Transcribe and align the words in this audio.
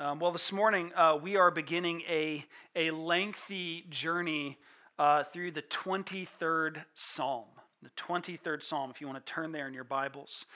Um, 0.00 0.18
well, 0.18 0.32
this 0.32 0.50
morning 0.50 0.90
uh, 0.96 1.16
we 1.22 1.36
are 1.36 1.52
beginning 1.52 2.02
a, 2.08 2.44
a 2.74 2.90
lengthy 2.90 3.84
journey 3.90 4.58
uh, 4.98 5.22
through 5.32 5.52
the 5.52 5.62
23rd 5.62 6.78
Psalm. 6.96 7.44
The 7.80 7.90
23rd 7.90 8.60
Psalm, 8.64 8.90
if 8.90 9.00
you 9.00 9.06
want 9.06 9.24
to 9.24 9.32
turn 9.32 9.52
there 9.52 9.68
in 9.68 9.72
your 9.72 9.84
Bibles. 9.84 10.46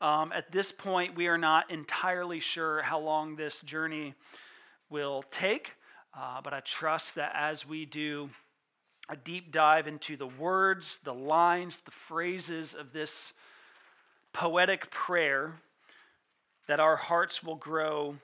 Um, 0.00 0.32
at 0.32 0.50
this 0.50 0.72
point, 0.72 1.14
we 1.14 1.26
are 1.26 1.36
not 1.36 1.70
entirely 1.70 2.40
sure 2.40 2.80
how 2.80 2.98
long 2.98 3.36
this 3.36 3.60
journey 3.60 4.14
will 4.88 5.24
take, 5.30 5.72
uh, 6.18 6.40
but 6.42 6.54
I 6.54 6.60
trust 6.60 7.16
that 7.16 7.32
as 7.34 7.66
we 7.66 7.84
do 7.84 8.30
a 9.10 9.16
deep 9.16 9.52
dive 9.52 9.88
into 9.88 10.16
the 10.16 10.26
words, 10.26 11.00
the 11.04 11.12
lines, 11.12 11.76
the 11.84 11.90
phrases 11.90 12.72
of 12.72 12.94
this 12.94 13.34
poetic 14.32 14.90
prayer, 14.90 15.52
that 16.66 16.80
our 16.80 16.96
hearts 16.96 17.42
will 17.42 17.56
grow 17.56 18.16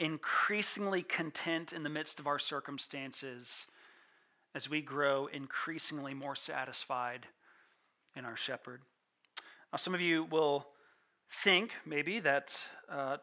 increasingly 0.00 1.02
content 1.02 1.72
in 1.72 1.82
the 1.82 1.90
midst 1.90 2.18
of 2.18 2.26
our 2.26 2.38
circumstances 2.38 3.46
as 4.54 4.68
we 4.68 4.80
grow 4.80 5.26
increasingly 5.26 6.14
more 6.14 6.34
satisfied 6.34 7.26
in 8.16 8.24
our 8.24 8.36
shepherd. 8.36 8.80
Now, 9.72 9.76
some 9.76 9.94
of 9.94 10.00
you 10.00 10.24
will 10.24 10.66
think 11.44 11.72
maybe 11.86 12.18
that 12.20 12.50
uh, 12.90 13.18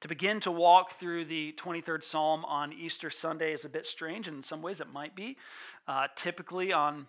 to 0.00 0.08
begin 0.08 0.40
to 0.40 0.50
walk 0.50 0.98
through 0.98 1.26
the 1.26 1.54
23rd 1.58 2.04
Psalm 2.04 2.44
on 2.44 2.72
Easter 2.72 3.10
Sunday 3.10 3.52
is 3.52 3.64
a 3.64 3.68
bit 3.68 3.86
strange, 3.86 4.28
and 4.28 4.38
in 4.38 4.42
some 4.42 4.62
ways 4.62 4.80
it 4.80 4.92
might 4.92 5.16
be. 5.16 5.36
Uh, 5.88 6.06
typically, 6.16 6.72
on, 6.72 7.06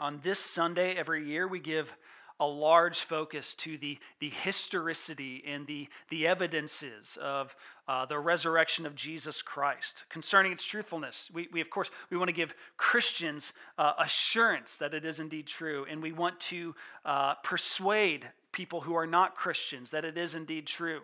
on 0.00 0.20
this 0.24 0.38
Sunday 0.38 0.94
every 0.96 1.28
year, 1.28 1.46
we 1.46 1.60
give 1.60 1.92
a 2.40 2.46
large 2.46 3.00
focus 3.00 3.54
to 3.54 3.78
the, 3.78 3.98
the 4.20 4.30
historicity 4.30 5.42
and 5.46 5.66
the, 5.66 5.88
the 6.10 6.26
evidences 6.26 7.16
of 7.22 7.54
uh, 7.86 8.06
the 8.06 8.18
resurrection 8.18 8.86
of 8.86 8.94
Jesus 8.94 9.42
Christ 9.42 10.04
concerning 10.08 10.52
its 10.52 10.64
truthfulness. 10.64 11.30
We, 11.32 11.48
we 11.52 11.60
of 11.60 11.70
course, 11.70 11.90
we 12.10 12.16
want 12.16 12.28
to 12.28 12.34
give 12.34 12.54
Christians 12.76 13.52
uh, 13.78 13.92
assurance 13.98 14.76
that 14.78 14.94
it 14.94 15.04
is 15.04 15.20
indeed 15.20 15.46
true, 15.46 15.86
and 15.88 16.02
we 16.02 16.12
want 16.12 16.40
to 16.40 16.74
uh, 17.04 17.34
persuade 17.44 18.26
people 18.52 18.80
who 18.80 18.94
are 18.94 19.06
not 19.06 19.36
Christians 19.36 19.90
that 19.90 20.04
it 20.04 20.18
is 20.18 20.34
indeed 20.34 20.66
true. 20.66 21.00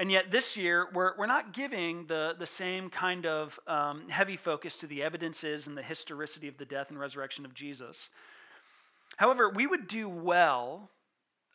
And 0.00 0.12
yet, 0.12 0.30
this 0.30 0.56
year, 0.56 0.86
we're, 0.94 1.16
we're 1.18 1.26
not 1.26 1.52
giving 1.52 2.06
the, 2.06 2.34
the 2.38 2.46
same 2.46 2.88
kind 2.88 3.26
of 3.26 3.58
um, 3.66 4.08
heavy 4.08 4.36
focus 4.36 4.76
to 4.76 4.86
the 4.86 5.02
evidences 5.02 5.66
and 5.66 5.76
the 5.76 5.82
historicity 5.82 6.46
of 6.46 6.56
the 6.56 6.64
death 6.64 6.90
and 6.90 7.00
resurrection 7.00 7.44
of 7.44 7.52
Jesus. 7.52 8.08
However, 9.18 9.50
we 9.50 9.66
would 9.66 9.88
do 9.88 10.08
well 10.08 10.90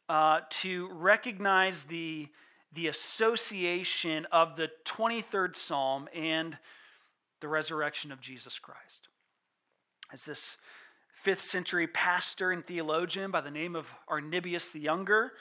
uh, 0.10 0.42
to 0.62 0.90
recognize 0.92 1.84
the, 1.84 2.28
the 2.76 2.88
association 2.88 4.28
of 4.34 4.58
the 4.58 4.68
23rd 4.86 5.56
Psalm 5.56 6.10
and 6.14 6.58
the 7.40 7.48
resurrection 7.48 8.12
of 8.12 8.20
Jesus 8.20 8.60
Christ. 8.60 9.08
As 10.12 10.24
this 10.26 10.58
fifth 11.24 11.42
century 11.42 11.88
pastor 11.88 12.52
and 12.52 12.68
theologian 12.68 13.32
by 13.32 13.40
the 13.40 13.50
name 13.50 13.78
of 13.78 13.86
Arnobius 14.10 14.70
the 14.74 14.82
Younger, 14.82 15.32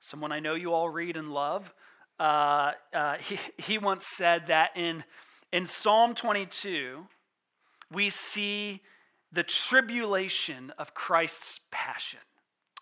someone 0.00 0.32
I 0.32 0.40
know 0.40 0.54
you 0.54 0.72
all 0.72 0.88
read 0.88 1.18
and 1.18 1.30
love, 1.30 1.70
uh, 2.18 2.72
uh, 2.94 3.16
he, 3.18 3.38
he 3.58 3.76
once 3.76 4.06
said 4.06 4.44
that 4.48 4.70
in, 4.76 5.04
in 5.52 5.66
Psalm 5.66 6.14
22, 6.14 7.04
we 7.92 8.08
see 8.08 8.80
the 9.32 9.42
tribulation 9.42 10.72
of 10.78 10.94
Christ's 10.94 11.60
passion. 11.70 12.20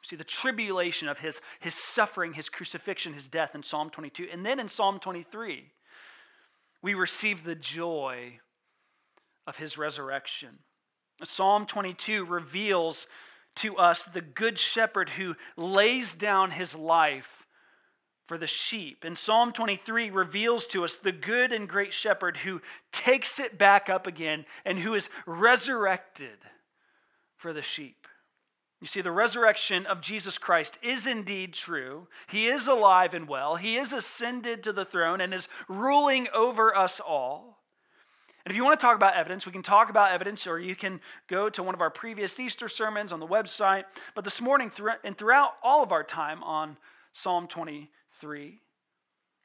See, 0.03 0.17
the 0.17 0.25
tribulation 0.25 1.09
of 1.09 1.19
his, 1.19 1.41
his 1.61 1.75
suffering, 1.75 2.33
his 2.33 2.49
crucifixion, 2.49 3.13
his 3.13 3.29
death 3.29 3.55
in 3.55 3.63
Psalm 3.63 3.91
22. 3.91 4.29
And 4.33 4.45
then 4.45 4.61
in 4.61 4.69
Psalm 4.69 5.01
23, 5.01 5.65
we 6.83 6.95
receive 6.95 7.45
the 7.45 7.55
joy 7.55 8.39
of 9.47 9.57
his 9.57 9.77
resurrection. 9.77 10.59
Psalm 11.25 11.67
22 11.67 12.25
reveals 12.25 13.07
to 13.57 13.77
us 13.77 14.05
the 14.05 14.20
good 14.20 14.58
shepherd 14.58 15.11
who 15.11 15.35
lays 15.57 16.14
down 16.14 16.53
his 16.53 16.75
life 16.75 17.38
for 18.28 18.39
the 18.39 18.46
sheep. 18.46 19.05
And 19.05 19.18
Psalm 19.18 19.52
23 19.52 20.11
reveals 20.11 20.66
to 20.68 20.84
us 20.84 20.96
the 20.96 21.12
good 21.12 21.50
and 21.50 21.66
great 21.66 21.94
shepherd 21.94 22.36
who 22.36 22.61
takes 22.92 23.40
it 23.40 23.58
back 23.58 23.89
up 23.89 24.06
again 24.06 24.44
and 24.66 24.78
who 24.78 24.94
is 24.94 25.08
resurrected 25.27 26.39
for 27.39 27.55
the 27.55 27.62
sheep. 27.62 28.06
You 28.80 28.86
see, 28.86 29.00
the 29.00 29.11
resurrection 29.11 29.86
of 29.86 30.02
Jesus 30.02 30.39
Christ 30.39 30.78
is 30.83 31.06
indeed 31.06 31.55
true. 31.55 32.06
He 32.28 32.46
is 32.46 32.68
alive 32.68 33.14
and 33.14 33.27
well. 33.27 33.56
He 33.56 33.77
is 33.77 33.92
ascended 33.92 34.62
to 34.62 34.72
the 34.72 34.84
throne 34.84 35.20
and 35.20 35.34
is 35.34 35.48
ruling 35.66 36.28
over 36.33 36.77
us 36.77 37.00
all. 37.00 37.58
And 38.45 38.52
if 38.52 38.56
you 38.56 38.62
want 38.62 38.78
to 38.78 38.86
talk 38.86 38.95
about 38.95 39.16
evidence, 39.16 39.46
we 39.46 39.52
can 39.52 39.62
talk 39.62 39.90
about 39.90 40.12
evidence, 40.12 40.46
or 40.46 40.60
you 40.60 40.77
can 40.77 41.00
go 41.28 41.50
to 41.50 41.62
one 41.62 41.74
of 41.74 41.80
our 41.80 41.90
previous 41.90 42.39
Easter 42.39 42.68
sermons 42.68 43.10
on 43.10 43.20
the 43.20 43.27
website. 43.27 43.84
But 44.14 44.24
this 44.24 44.40
morning, 44.40 44.70
and 45.02 45.18
throughout 45.18 45.55
all 45.62 45.83
of 45.83 45.92
our 45.92 46.05
time 46.05 46.42
on 46.45 46.77
Psalm 47.14 47.48
20, 47.48 47.90
3, 48.20 48.58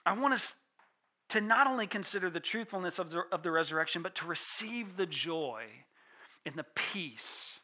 I 0.05 0.13
want 0.13 0.33
us 0.33 0.53
to 1.29 1.41
not 1.41 1.67
only 1.67 1.87
consider 1.87 2.29
the 2.29 2.39
truthfulness 2.39 2.99
of 2.99 3.09
the, 3.09 3.23
of 3.31 3.43
the 3.43 3.51
resurrection, 3.51 4.03
but 4.03 4.15
to 4.15 4.27
receive 4.27 4.97
the 4.97 5.05
joy 5.05 5.63
and 6.45 6.55
the 6.55 6.65
peace 6.75 7.59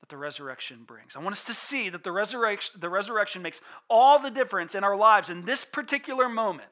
that 0.00 0.08
the 0.08 0.16
resurrection 0.16 0.84
brings. 0.86 1.16
I 1.16 1.20
want 1.20 1.36
us 1.36 1.44
to 1.44 1.54
see 1.54 1.88
that 1.90 2.04
the 2.04 2.12
resurrection, 2.12 2.80
the 2.80 2.88
resurrection 2.88 3.42
makes 3.42 3.60
all 3.88 4.18
the 4.18 4.30
difference 4.30 4.74
in 4.74 4.84
our 4.84 4.96
lives 4.96 5.30
in 5.30 5.44
this 5.44 5.64
particular 5.64 6.28
moment. 6.28 6.68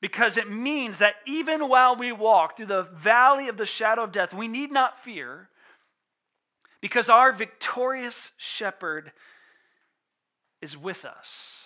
Because 0.00 0.36
it 0.36 0.50
means 0.50 0.98
that 0.98 1.14
even 1.26 1.68
while 1.68 1.96
we 1.96 2.12
walk 2.12 2.56
through 2.56 2.66
the 2.66 2.88
valley 3.02 3.48
of 3.48 3.56
the 3.56 3.64
shadow 3.64 4.04
of 4.04 4.12
death, 4.12 4.34
we 4.34 4.48
need 4.48 4.70
not 4.70 5.02
fear, 5.02 5.48
because 6.82 7.08
our 7.08 7.32
victorious 7.32 8.30
shepherd 8.36 9.12
is 10.60 10.76
with 10.76 11.04
us 11.06 11.63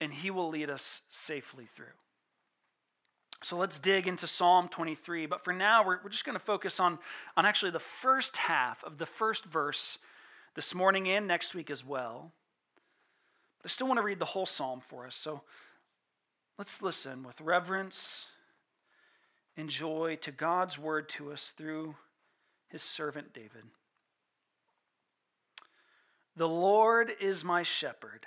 and 0.00 0.12
He 0.12 0.30
will 0.30 0.48
lead 0.48 0.70
us 0.70 1.00
safely 1.10 1.68
through. 1.76 1.86
So 3.42 3.56
let's 3.56 3.78
dig 3.78 4.06
into 4.06 4.26
Psalm 4.26 4.68
23. 4.68 5.26
But 5.26 5.44
for 5.44 5.52
now, 5.52 5.84
we're, 5.84 5.98
we're 6.02 6.10
just 6.10 6.24
going 6.24 6.38
to 6.38 6.44
focus 6.44 6.78
on, 6.78 6.98
on 7.36 7.46
actually 7.46 7.70
the 7.70 7.80
first 8.02 8.36
half 8.36 8.82
of 8.84 8.98
the 8.98 9.06
first 9.06 9.44
verse 9.46 9.98
this 10.54 10.74
morning 10.74 11.08
and 11.08 11.26
next 11.26 11.54
week 11.54 11.70
as 11.70 11.84
well. 11.84 12.32
But 13.62 13.70
I 13.70 13.72
still 13.72 13.86
want 13.86 13.98
to 13.98 14.04
read 14.04 14.18
the 14.18 14.26
whole 14.26 14.46
psalm 14.46 14.82
for 14.88 15.06
us. 15.06 15.14
So 15.14 15.40
let's 16.58 16.82
listen 16.82 17.22
with 17.22 17.40
reverence 17.40 18.26
and 19.56 19.68
joy 19.68 20.18
to 20.22 20.32
God's 20.32 20.78
word 20.78 21.08
to 21.10 21.32
us 21.32 21.52
through 21.56 21.94
his 22.68 22.82
servant 22.82 23.32
David. 23.32 23.64
The 26.36 26.48
Lord 26.48 27.10
is 27.20 27.44
my 27.44 27.62
shepherd. 27.62 28.26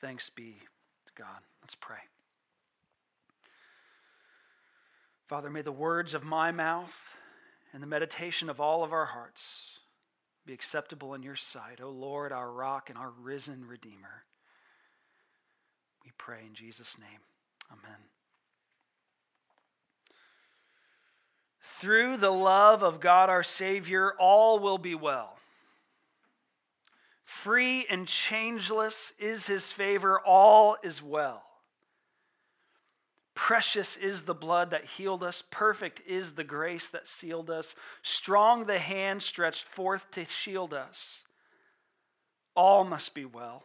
Thanks 0.00 0.30
be 0.30 0.56
to 1.06 1.12
God. 1.16 1.40
Let's 1.62 1.76
pray. 1.80 1.96
Father, 5.28 5.50
may 5.50 5.62
the 5.62 5.72
words 5.72 6.14
of 6.14 6.22
my 6.22 6.52
mouth 6.52 6.92
and 7.72 7.82
the 7.82 7.86
meditation 7.86 8.48
of 8.48 8.60
all 8.60 8.84
of 8.84 8.92
our 8.92 9.06
hearts 9.06 9.42
be 10.46 10.52
acceptable 10.52 11.14
in 11.14 11.22
your 11.22 11.34
sight, 11.34 11.80
O 11.82 11.90
Lord, 11.90 12.30
our 12.30 12.50
rock 12.50 12.90
and 12.90 12.98
our 12.98 13.10
risen 13.20 13.66
Redeemer. 13.66 14.24
We 16.04 16.12
pray 16.16 16.42
in 16.46 16.54
Jesus' 16.54 16.96
name. 16.98 17.20
Amen. 17.72 17.98
Through 21.80 22.18
the 22.18 22.30
love 22.30 22.82
of 22.82 23.00
God 23.00 23.28
our 23.28 23.42
Savior, 23.42 24.12
all 24.18 24.60
will 24.60 24.78
be 24.78 24.94
well. 24.94 25.35
Free 27.26 27.86
and 27.90 28.06
changeless 28.06 29.12
is 29.18 29.46
his 29.46 29.72
favor, 29.72 30.20
all 30.20 30.76
is 30.82 31.02
well. 31.02 31.42
Precious 33.34 33.96
is 33.96 34.22
the 34.22 34.34
blood 34.34 34.70
that 34.70 34.84
healed 34.84 35.22
us, 35.22 35.42
perfect 35.50 36.00
is 36.06 36.32
the 36.32 36.44
grace 36.44 36.88
that 36.88 37.06
sealed 37.06 37.50
us, 37.50 37.74
strong 38.02 38.64
the 38.64 38.78
hand 38.78 39.22
stretched 39.22 39.64
forth 39.74 40.10
to 40.12 40.24
shield 40.24 40.72
us. 40.72 41.18
All 42.54 42.84
must 42.84 43.12
be 43.12 43.24
well. 43.24 43.64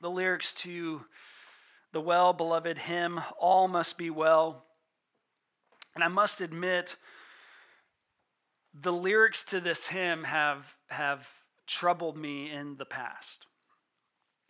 The 0.00 0.08
lyrics 0.08 0.52
to 0.54 1.02
the 1.92 2.00
well 2.00 2.32
beloved 2.32 2.78
hymn, 2.78 3.20
All 3.38 3.68
Must 3.68 3.98
Be 3.98 4.08
Well. 4.08 4.64
And 5.94 6.04
I 6.04 6.08
must 6.08 6.40
admit, 6.40 6.96
the 8.72 8.92
lyrics 8.92 9.44
to 9.44 9.60
this 9.60 9.86
hymn 9.86 10.24
have, 10.24 10.64
have 10.88 11.26
troubled 11.70 12.16
me 12.16 12.50
in 12.50 12.76
the 12.76 12.84
past. 12.84 13.46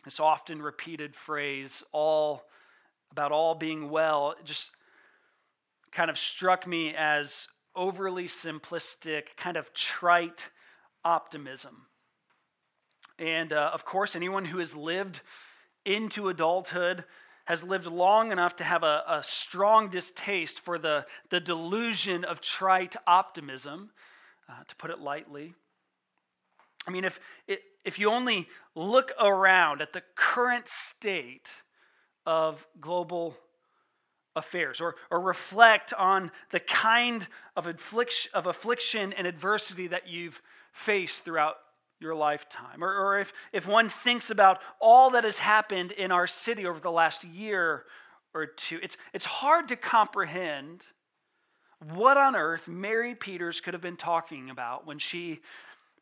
This 0.03 0.19
often 0.19 0.61
repeated 0.61 1.15
phrase, 1.15 1.83
all 1.91 2.43
about 3.11 3.31
all 3.31 3.53
being 3.53 3.89
well, 3.89 4.33
just 4.43 4.71
kind 5.91 6.09
of 6.09 6.17
struck 6.17 6.65
me 6.65 6.95
as 6.97 7.47
overly 7.75 8.27
simplistic, 8.27 9.23
kind 9.37 9.57
of 9.57 9.71
trite 9.73 10.43
optimism. 11.05 11.85
And 13.19 13.53
uh, 13.53 13.69
of 13.73 13.85
course, 13.85 14.15
anyone 14.15 14.45
who 14.45 14.57
has 14.57 14.73
lived 14.73 15.21
into 15.85 16.29
adulthood 16.29 17.03
has 17.45 17.63
lived 17.63 17.85
long 17.85 18.31
enough 18.31 18.55
to 18.55 18.63
have 18.63 18.83
a, 18.83 19.03
a 19.07 19.23
strong 19.23 19.89
distaste 19.89 20.59
for 20.61 20.79
the, 20.79 21.05
the 21.29 21.39
delusion 21.39 22.23
of 22.23 22.41
trite 22.41 22.95
optimism, 23.05 23.91
uh, 24.49 24.63
to 24.67 24.75
put 24.77 24.89
it 24.89 24.99
lightly. 24.99 25.53
I 26.87 26.91
mean, 26.91 27.05
if, 27.05 27.19
if 27.85 27.99
you 27.99 28.09
only 28.09 28.47
look 28.75 29.11
around 29.19 29.81
at 29.81 29.93
the 29.93 30.01
current 30.15 30.67
state 30.67 31.47
of 32.25 32.65
global 32.79 33.37
affairs 34.35 34.79
or, 34.79 34.95
or 35.09 35.19
reflect 35.19 35.93
on 35.93 36.31
the 36.51 36.59
kind 36.59 37.27
of 37.55 37.67
affliction, 37.67 38.31
of 38.33 38.47
affliction 38.47 39.13
and 39.13 39.27
adversity 39.27 39.87
that 39.87 40.07
you've 40.07 40.41
faced 40.73 41.23
throughout 41.25 41.55
your 41.99 42.15
lifetime. 42.15 42.83
Or, 42.83 42.93
or 42.93 43.19
if, 43.19 43.31
if 43.53 43.67
one 43.67 43.89
thinks 43.89 44.29
about 44.29 44.59
all 44.79 45.11
that 45.11 45.23
has 45.23 45.37
happened 45.37 45.91
in 45.91 46.11
our 46.11 46.27
city 46.27 46.65
over 46.65 46.79
the 46.79 46.91
last 46.91 47.23
year 47.23 47.83
or 48.33 48.47
two, 48.47 48.79
it's, 48.81 48.97
it's 49.13 49.25
hard 49.25 49.67
to 49.67 49.75
comprehend 49.75 50.81
what 51.93 52.17
on 52.17 52.35
earth 52.35 52.67
Mary 52.67 53.15
Peters 53.15 53.59
could 53.59 53.73
have 53.73 53.81
been 53.81 53.97
talking 53.97 54.49
about 54.49 54.85
when 54.85 54.99
she 54.99 55.41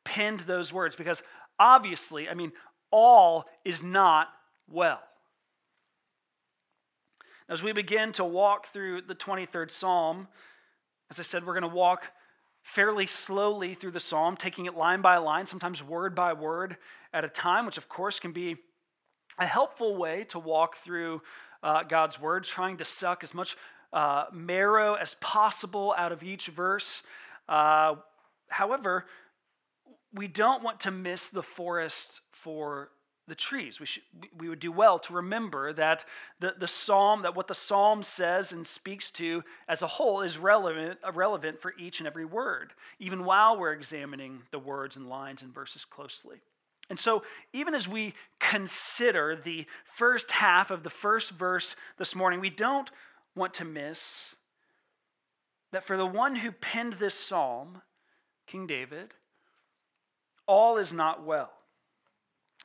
penned 0.09 0.41
those 0.41 0.73
words. 0.73 0.95
Because 0.95 1.21
obviously, 1.59 2.27
I 2.27 2.33
mean, 2.33 2.51
all 2.91 3.45
is 3.63 3.83
not 3.83 4.27
well. 4.69 4.99
As 7.47 7.63
we 7.63 7.71
begin 7.71 8.13
to 8.13 8.25
walk 8.25 8.71
through 8.73 9.03
the 9.03 9.15
23rd 9.15 9.71
Psalm, 9.71 10.27
as 11.09 11.19
I 11.19 11.23
said, 11.23 11.45
we're 11.45 11.59
going 11.59 11.69
to 11.69 11.75
walk 11.75 12.03
fairly 12.75 13.07
slowly 13.07 13.73
through 13.73 13.91
the 13.91 13.99
psalm, 13.99 14.37
taking 14.37 14.65
it 14.65 14.75
line 14.75 15.01
by 15.01 15.17
line, 15.17 15.47
sometimes 15.47 15.81
word 15.81 16.13
by 16.13 16.33
word 16.33 16.77
at 17.13 17.23
a 17.23 17.29
time, 17.29 17.65
which 17.65 17.77
of 17.77 17.89
course 17.89 18.19
can 18.19 18.31
be 18.31 18.55
a 19.39 19.45
helpful 19.45 19.95
way 19.95 20.25
to 20.25 20.37
walk 20.37 20.77
through 20.83 21.21
uh, 21.63 21.83
God's 21.83 22.19
word, 22.19 22.43
trying 22.43 22.77
to 22.77 22.85
suck 22.85 23.23
as 23.23 23.33
much 23.33 23.57
uh, 23.91 24.25
marrow 24.31 24.93
as 24.93 25.15
possible 25.19 25.95
out 25.97 26.11
of 26.11 26.21
each 26.21 26.47
verse. 26.47 27.01
Uh, 27.47 27.95
however, 28.49 29.05
we 30.13 30.27
don't 30.27 30.63
want 30.63 30.81
to 30.81 30.91
miss 30.91 31.27
the 31.27 31.43
forest 31.43 32.21
for 32.31 32.89
the 33.27 33.35
trees. 33.35 33.79
We, 33.79 33.85
should, 33.85 34.03
we 34.37 34.49
would 34.49 34.59
do 34.59 34.71
well 34.71 34.99
to 34.99 35.13
remember 35.13 35.71
that 35.73 36.03
the, 36.39 36.53
the 36.59 36.67
psalm, 36.67 37.21
that 37.21 37.35
what 37.35 37.47
the 37.47 37.53
psalm 37.53 38.03
says 38.03 38.51
and 38.51 38.65
speaks 38.65 39.11
to 39.11 39.43
as 39.69 39.81
a 39.81 39.87
whole 39.87 40.21
is 40.21 40.37
relevant, 40.37 40.99
uh, 41.07 41.11
relevant 41.11 41.61
for 41.61 41.73
each 41.79 41.99
and 41.99 42.07
every 42.07 42.25
word, 42.25 42.73
even 42.99 43.23
while 43.23 43.57
we're 43.57 43.71
examining 43.71 44.41
the 44.51 44.59
words 44.59 44.95
and 44.95 45.07
lines 45.07 45.43
and 45.43 45.53
verses 45.53 45.85
closely. 45.85 46.37
And 46.89 46.99
so, 46.99 47.21
even 47.53 47.75
as 47.75 47.87
we 47.87 48.15
consider 48.39 49.35
the 49.35 49.67
first 49.97 50.31
half 50.31 50.71
of 50.71 50.81
the 50.81 50.89
first 50.89 51.29
verse 51.31 51.75
this 51.99 52.15
morning, 52.15 52.39
we 52.39 52.49
don't 52.49 52.89
want 53.35 53.53
to 53.55 53.65
miss 53.65 54.33
that 55.71 55.85
for 55.85 55.97
the 55.97 56.05
one 56.05 56.35
who 56.35 56.51
penned 56.51 56.93
this 56.93 57.13
psalm, 57.13 57.83
King 58.47 58.65
David, 58.65 59.13
all 60.49 60.77
is 60.77 60.91
not 60.91 61.23
well 61.25 61.51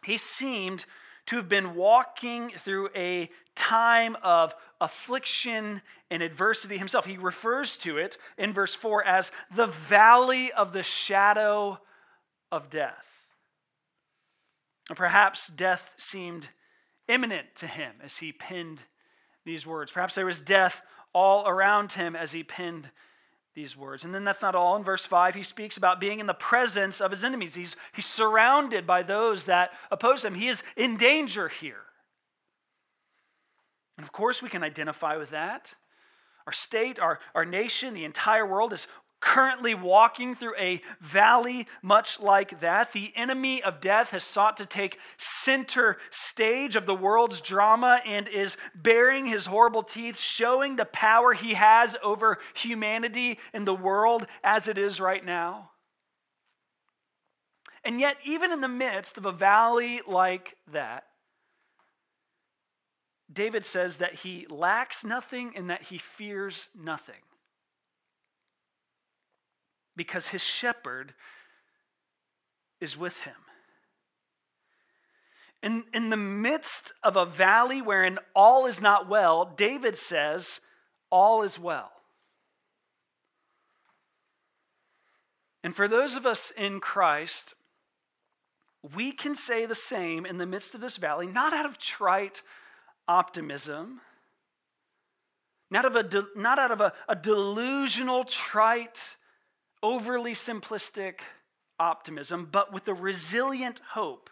he 0.05 0.19
seemed 0.19 0.85
to 1.27 1.37
have 1.37 1.49
been 1.49 1.75
walking 1.75 2.53
through 2.65 2.91
a 2.95 3.31
time 3.57 4.17
of 4.23 4.55
affliction 4.81 5.81
and 6.11 6.23
adversity 6.23 6.77
himself. 6.77 7.07
He 7.07 7.17
refers 7.17 7.77
to 7.79 7.97
it 7.99 8.19
in 8.37 8.53
verse 8.53 8.75
4 8.75 9.05
as 9.05 9.31
the 9.55 9.69
valley 9.89 10.53
of 10.53 10.73
the 10.73 10.83
shadow 10.83 11.79
of 12.53 12.69
death. 12.71 13.07
And 14.89 14.99
perhaps 14.99 15.49
death 15.49 15.83
seemed 15.97 16.49
imminent 17.09 17.47
to 17.57 17.67
him 17.67 17.95
as 18.03 18.19
he 18.19 18.33
penned 18.33 18.81
these 19.47 19.67
words. 19.67 19.93
Perhaps 19.93 20.15
there 20.15 20.27
was 20.27 20.41
death 20.41 20.83
all 21.15 21.47
around 21.49 21.93
him 21.93 22.15
as 22.15 22.33
he 22.33 22.43
penned 22.43 22.91
these 23.55 23.77
words. 23.77 24.05
And 24.05 24.15
then 24.15 24.25
that's 24.25 24.43
not 24.43 24.55
all. 24.55 24.77
In 24.77 24.83
verse 24.83 25.05
5, 25.05 25.35
he 25.35 25.43
speaks 25.43 25.77
about 25.77 26.01
being 26.01 26.19
in 26.19 26.27
the 26.27 26.35
presence 26.35 27.01
of 27.01 27.11
his 27.11 27.25
enemies. 27.25 27.55
He's, 27.55 27.77
he's 27.93 28.07
surrounded 28.07 28.87
by 28.87 29.03
those 29.03 29.45
that 29.45 29.71
oppose 29.91 30.25
him. 30.25 30.35
He 30.35 30.49
is 30.49 30.63
in 30.77 30.97
danger 30.97 31.49
here. 31.49 31.83
And 33.97 34.05
of 34.05 34.13
course, 34.13 34.43
we 34.43 34.49
can 34.49 34.65
identify 34.65 35.17
with 35.17 35.31
that. 35.31 35.69
Our 36.47 36.53
state, 36.53 36.99
our, 36.99 37.21
our 37.35 37.45
nation, 37.45 37.95
the 37.95 38.05
entire 38.05 38.47
world 38.47 38.73
is 38.73 38.87
currently 39.25 39.75
walking 39.75 40.35
through 40.35 40.55
a 40.59 40.83
valley 41.01 41.67
much 41.81 42.21
like 42.21 42.61
that. 42.61 42.93
The 42.93 43.11
enemy 43.17 43.63
of 43.63 43.81
death 43.81 44.09
has 44.09 44.23
sought 44.23 44.59
to 44.59 44.67
take 44.67 44.99
center 45.17 45.97
stage 46.11 46.77
of 46.77 46.85
the 46.85 46.95
world's 46.95 47.41
drama 47.41 48.01
and 48.07 48.29
is 48.29 48.59
baring 48.75 49.25
his 49.25 49.47
horrible 49.47 49.83
teeth, 49.83 50.19
showing 50.19 50.77
the 50.77 50.85
power 50.85 51.33
he 51.33 51.55
has 51.55 51.97
over 52.03 52.39
humanity 52.53 53.39
and 53.55 53.67
the 53.67 53.75
world 53.75 54.27
as 54.45 54.69
it 54.69 54.77
is 54.77 55.01
right 55.01 55.25
now. 55.25 55.71
And 57.83 57.99
yet, 57.99 58.19
even 58.27 58.53
in 58.53 58.61
the 58.61 58.69
midst 58.69 59.17
of 59.17 59.25
a 59.25 59.33
valley 59.33 60.03
like 60.07 60.55
that, 60.73 61.05
David 63.33 63.65
says 63.65 63.99
that 63.99 64.15
he 64.15 64.47
lacks 64.51 65.03
nothing 65.03 65.55
and 65.57 65.71
that 65.71 65.83
he 65.83 65.97
fears 65.97 66.69
nothing 66.75 67.23
because 69.97 70.29
his 70.29 70.43
shepherd 70.43 71.15
is 72.81 72.97
with 72.97 73.17
him. 73.19 73.35
In, 75.63 75.85
in 75.95 76.11
the 76.11 76.17
midst 76.17 76.93
of 77.03 77.17
a 77.17 77.25
valley 77.25 77.81
wherein 77.81 78.19
all 78.37 78.67
is 78.67 78.81
not 78.81 79.09
well, 79.09 79.55
David 79.57 79.97
says, 79.97 80.61
All 81.11 81.43
is 81.43 81.59
well. 81.59 81.91
And 85.63 85.75
for 85.75 85.89
those 85.89 86.15
of 86.15 86.27
us 86.27 86.53
in 86.59 86.81
Christ, 86.81 87.55
we 88.95 89.13
can 89.13 89.35
say 89.35 89.65
the 89.65 89.75
same 89.75 90.27
in 90.27 90.37
the 90.37 90.45
midst 90.45 90.75
of 90.75 90.83
this 90.83 90.99
valley, 90.99 91.27
not 91.27 91.55
out 91.55 91.65
of 91.65 91.79
trite 91.79 92.43
optimism, 93.09 94.03
not, 95.71 95.87
of 95.87 95.97
a 95.97 96.03
de- 96.03 96.27
not 96.37 96.59
out 96.59 96.71
of 96.71 96.83
a, 96.83 96.93
a 97.09 97.17
delusional, 97.17 98.25
trite 98.25 98.99
overly 99.85 100.33
simplistic 100.33 101.17
optimism, 101.79 102.49
but 102.51 102.73
with 102.73 102.89
a 102.89 102.95
resilient 102.95 103.79
hope, 103.93 104.31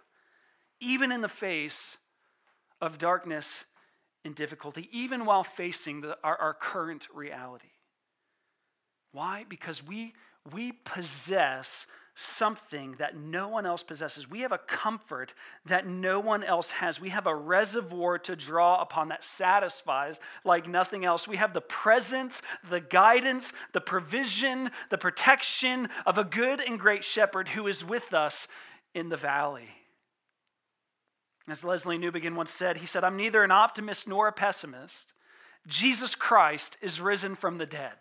even 0.80 1.12
in 1.12 1.20
the 1.20 1.28
face 1.28 1.98
of 2.80 2.96
darkness 2.96 3.64
and 4.24 4.34
difficulty, 4.34 4.88
even 4.92 5.26
while 5.26 5.44
facing 5.44 6.00
the, 6.00 6.16
our, 6.24 6.36
our 6.38 6.54
current 6.54 7.06
reality. 7.12 7.68
Why? 9.12 9.44
Because 9.46 9.86
we, 9.86 10.14
we 10.54 10.72
possess 10.72 11.86
something 12.14 12.94
that 12.98 13.16
no 13.16 13.48
one 13.48 13.64
else 13.64 13.82
possesses. 13.82 14.28
We 14.28 14.40
have 14.40 14.52
a 14.52 14.58
comfort 14.58 15.32
that 15.66 15.86
no 15.86 16.20
one 16.20 16.44
else 16.44 16.70
has. 16.70 17.00
We 17.00 17.08
have 17.08 17.26
a 17.26 17.34
reservoir 17.34 18.18
to 18.20 18.36
draw 18.36 18.80
upon 18.82 19.08
that 19.08 19.24
satisfies 19.24 20.16
like 20.44 20.68
nothing 20.68 21.04
else. 21.04 21.26
We 21.26 21.38
have 21.38 21.54
the 21.54 21.62
presence, 21.62 22.42
the 22.68 22.80
guidance, 22.80 23.52
the 23.72 23.80
provision, 23.80 24.70
the 24.90 24.98
protection 24.98 25.88
of 26.04 26.18
a 26.18 26.24
good 26.24 26.60
and 26.60 26.78
great 26.78 27.04
shepherd 27.04 27.48
who 27.48 27.66
is 27.66 27.84
with 27.84 28.12
us 28.12 28.46
in 28.94 29.08
the 29.08 29.16
valley. 29.16 29.68
As 31.48 31.62
Lesslie 31.62 31.98
Newbigin 31.98 32.34
once 32.34 32.52
said, 32.52 32.76
he 32.76 32.86
said, 32.86 33.04
I'm 33.04 33.16
neither 33.16 33.42
an 33.42 33.50
optimist 33.50 34.06
nor 34.06 34.28
a 34.28 34.32
pessimist. 34.32 35.12
Jesus 35.66 36.14
Christ 36.14 36.76
is 36.82 37.00
risen 37.00 37.36
from 37.36 37.58
the 37.58 37.66
dead. 37.66 37.94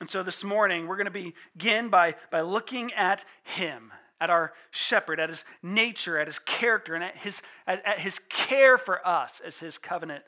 And 0.00 0.08
so 0.08 0.22
this 0.22 0.44
morning, 0.44 0.86
we're 0.86 0.96
going 0.96 1.12
to 1.12 1.32
begin 1.56 1.88
by, 1.88 2.14
by 2.30 2.42
looking 2.42 2.92
at 2.92 3.20
him, 3.42 3.92
at 4.20 4.30
our 4.30 4.52
shepherd, 4.70 5.18
at 5.18 5.28
his 5.28 5.44
nature, 5.62 6.18
at 6.18 6.26
his 6.26 6.38
character, 6.40 6.94
and 6.94 7.02
at 7.02 7.16
his, 7.16 7.42
at, 7.66 7.84
at 7.84 7.98
his 7.98 8.20
care 8.28 8.78
for 8.78 9.06
us 9.06 9.40
as 9.44 9.58
his 9.58 9.76
covenant 9.78 10.22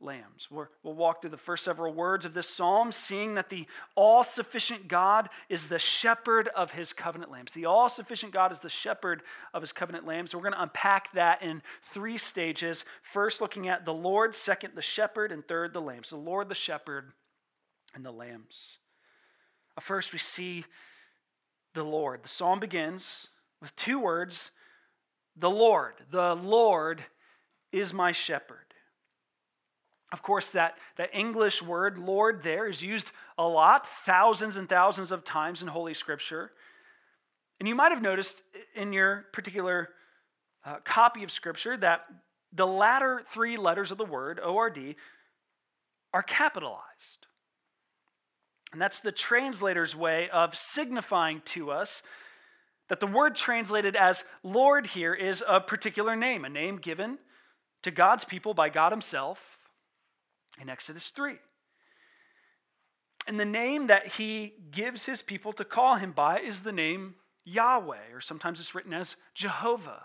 lambs. 0.00 0.48
we 0.50 0.64
will 0.82 0.94
walk 0.94 1.20
through 1.20 1.30
the 1.30 1.36
first 1.36 1.64
several 1.64 1.94
words 1.94 2.26
of 2.26 2.34
this 2.34 2.48
psalm, 2.48 2.92
seeing 2.92 3.34
that 3.34 3.48
the 3.48 3.66
all 3.94 4.22
sufficient 4.22 4.86
God 4.86 5.30
is 5.48 5.66
the 5.66 5.78
shepherd 5.78 6.48
of 6.48 6.70
his 6.70 6.92
covenant 6.92 7.30
lambs. 7.30 7.52
The 7.52 7.64
all 7.64 7.88
sufficient 7.88 8.32
God 8.32 8.52
is 8.52 8.60
the 8.60 8.68
shepherd 8.68 9.22
of 9.54 9.62
his 9.62 9.72
covenant 9.72 10.06
lambs. 10.06 10.34
We're 10.34 10.42
going 10.42 10.52
to 10.52 10.62
unpack 10.62 11.12
that 11.14 11.42
in 11.42 11.62
three 11.92 12.18
stages. 12.18 12.84
First, 13.12 13.40
looking 13.40 13.68
at 13.68 13.84
the 13.84 13.94
Lord, 13.94 14.34
second, 14.34 14.72
the 14.74 14.82
shepherd, 14.82 15.32
and 15.32 15.46
third, 15.46 15.72
the 15.72 15.80
lambs. 15.80 16.10
The 16.10 16.16
Lord, 16.16 16.48
the 16.48 16.54
shepherd, 16.54 17.12
and 17.94 18.04
the 18.04 18.10
lambs. 18.10 18.78
First, 19.80 20.12
we 20.12 20.18
see 20.18 20.64
the 21.74 21.82
Lord. 21.82 22.22
The 22.22 22.28
psalm 22.28 22.60
begins 22.60 23.26
with 23.60 23.74
two 23.76 23.98
words 23.98 24.50
the 25.36 25.50
Lord. 25.50 25.94
The 26.12 26.34
Lord 26.34 27.04
is 27.72 27.92
my 27.92 28.12
shepherd. 28.12 28.58
Of 30.12 30.22
course, 30.22 30.50
that, 30.50 30.76
that 30.96 31.10
English 31.12 31.60
word, 31.60 31.98
Lord, 31.98 32.44
there 32.44 32.68
is 32.68 32.80
used 32.80 33.10
a 33.36 33.42
lot, 33.42 33.86
thousands 34.06 34.56
and 34.56 34.68
thousands 34.68 35.10
of 35.10 35.24
times 35.24 35.60
in 35.60 35.66
Holy 35.66 35.92
Scripture. 35.92 36.52
And 37.58 37.68
you 37.68 37.74
might 37.74 37.90
have 37.90 38.00
noticed 38.00 38.40
in 38.76 38.92
your 38.92 39.24
particular 39.32 39.88
uh, 40.64 40.76
copy 40.84 41.24
of 41.24 41.32
Scripture 41.32 41.76
that 41.78 42.02
the 42.52 42.66
latter 42.66 43.22
three 43.32 43.56
letters 43.56 43.90
of 43.90 43.98
the 43.98 44.04
word, 44.04 44.38
ORD, 44.38 44.94
are 46.12 46.22
capitalized. 46.22 47.26
And 48.74 48.82
that's 48.82 48.98
the 48.98 49.12
translator's 49.12 49.94
way 49.94 50.28
of 50.32 50.56
signifying 50.56 51.42
to 51.52 51.70
us 51.70 52.02
that 52.88 52.98
the 52.98 53.06
word 53.06 53.36
translated 53.36 53.94
as 53.94 54.24
Lord 54.42 54.84
here 54.84 55.14
is 55.14 55.44
a 55.46 55.60
particular 55.60 56.16
name, 56.16 56.44
a 56.44 56.48
name 56.48 56.78
given 56.78 57.18
to 57.84 57.92
God's 57.92 58.24
people 58.24 58.52
by 58.52 58.70
God 58.70 58.90
Himself 58.90 59.38
in 60.60 60.68
Exodus 60.68 61.12
3. 61.14 61.34
And 63.28 63.38
the 63.38 63.44
name 63.44 63.86
that 63.86 64.08
he 64.08 64.54
gives 64.72 65.04
his 65.04 65.22
people 65.22 65.52
to 65.52 65.64
call 65.64 65.94
him 65.94 66.10
by 66.10 66.40
is 66.40 66.62
the 66.62 66.72
name 66.72 67.14
Yahweh, 67.44 68.10
or 68.12 68.20
sometimes 68.20 68.58
it's 68.58 68.74
written 68.74 68.92
as 68.92 69.14
Jehovah. 69.36 70.02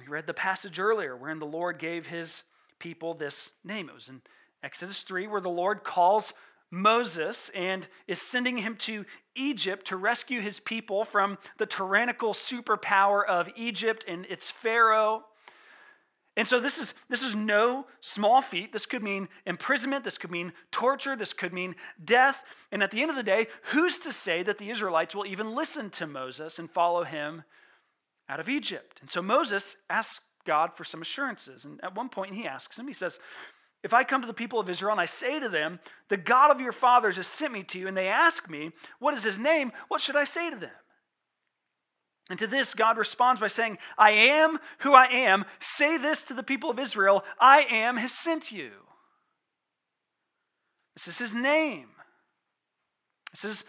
We 0.00 0.06
read 0.06 0.26
the 0.26 0.32
passage 0.32 0.78
earlier 0.78 1.14
wherein 1.14 1.40
the 1.40 1.44
Lord 1.44 1.78
gave 1.78 2.06
his 2.06 2.42
people 2.78 3.12
this 3.12 3.50
name. 3.64 3.90
It 3.90 3.94
was 3.94 4.08
in 4.08 4.22
Exodus 4.62 5.02
3 5.02 5.26
where 5.26 5.42
the 5.42 5.50
Lord 5.50 5.84
calls 5.84 6.32
Moses 6.74 7.50
and 7.54 7.86
is 8.08 8.20
sending 8.20 8.58
him 8.58 8.76
to 8.80 9.04
Egypt 9.36 9.86
to 9.86 9.96
rescue 9.96 10.40
his 10.40 10.58
people 10.60 11.04
from 11.04 11.38
the 11.58 11.66
tyrannical 11.66 12.34
superpower 12.34 13.24
of 13.26 13.48
Egypt 13.56 14.04
and 14.08 14.26
its 14.26 14.50
Pharaoh. 14.50 15.24
And 16.36 16.48
so 16.48 16.58
this 16.58 16.78
is 16.78 16.94
this 17.08 17.22
is 17.22 17.34
no 17.34 17.86
small 18.00 18.42
feat. 18.42 18.72
This 18.72 18.86
could 18.86 19.04
mean 19.04 19.28
imprisonment, 19.46 20.02
this 20.02 20.18
could 20.18 20.32
mean 20.32 20.52
torture, 20.72 21.14
this 21.14 21.32
could 21.32 21.52
mean 21.52 21.76
death. 22.04 22.42
And 22.72 22.82
at 22.82 22.90
the 22.90 23.00
end 23.00 23.10
of 23.10 23.16
the 23.16 23.22
day, 23.22 23.46
who's 23.70 23.98
to 24.00 24.12
say 24.12 24.42
that 24.42 24.58
the 24.58 24.70
Israelites 24.70 25.14
will 25.14 25.26
even 25.26 25.54
listen 25.54 25.90
to 25.90 26.08
Moses 26.08 26.58
and 26.58 26.68
follow 26.68 27.04
him 27.04 27.44
out 28.28 28.40
of 28.40 28.48
Egypt? 28.48 28.98
And 29.00 29.08
so 29.08 29.22
Moses 29.22 29.76
asks 29.88 30.20
God 30.44 30.70
for 30.76 30.82
some 30.84 31.02
assurances. 31.02 31.64
And 31.64 31.78
at 31.84 31.94
one 31.94 32.08
point 32.08 32.34
he 32.34 32.46
asks 32.46 32.76
him, 32.76 32.88
he 32.88 32.94
says, 32.94 33.20
if 33.84 33.92
I 33.92 34.02
come 34.02 34.22
to 34.22 34.26
the 34.26 34.32
people 34.32 34.58
of 34.58 34.70
Israel 34.70 34.92
and 34.92 35.00
I 35.00 35.06
say 35.06 35.38
to 35.38 35.48
them, 35.50 35.78
The 36.08 36.16
God 36.16 36.50
of 36.50 36.58
your 36.58 36.72
fathers 36.72 37.16
has 37.16 37.26
sent 37.26 37.52
me 37.52 37.62
to 37.64 37.78
you, 37.78 37.86
and 37.86 37.96
they 37.96 38.08
ask 38.08 38.48
me, 38.48 38.72
What 38.98 39.14
is 39.14 39.22
his 39.22 39.38
name? 39.38 39.72
What 39.88 40.00
should 40.00 40.16
I 40.16 40.24
say 40.24 40.50
to 40.50 40.56
them? 40.56 40.70
And 42.30 42.38
to 42.38 42.46
this, 42.46 42.72
God 42.72 42.96
responds 42.96 43.42
by 43.42 43.48
saying, 43.48 43.76
I 43.98 44.10
am 44.12 44.58
who 44.78 44.94
I 44.94 45.04
am. 45.04 45.44
Say 45.60 45.98
this 45.98 46.22
to 46.22 46.34
the 46.34 46.42
people 46.42 46.70
of 46.70 46.78
Israel 46.78 47.22
I 47.38 47.66
am 47.70 47.98
has 47.98 48.10
sent 48.10 48.50
you. 48.50 48.70
This 50.94 51.06
is 51.08 51.18
his 51.18 51.34
name. 51.34 51.88
This 53.32 53.44
is 53.44 53.64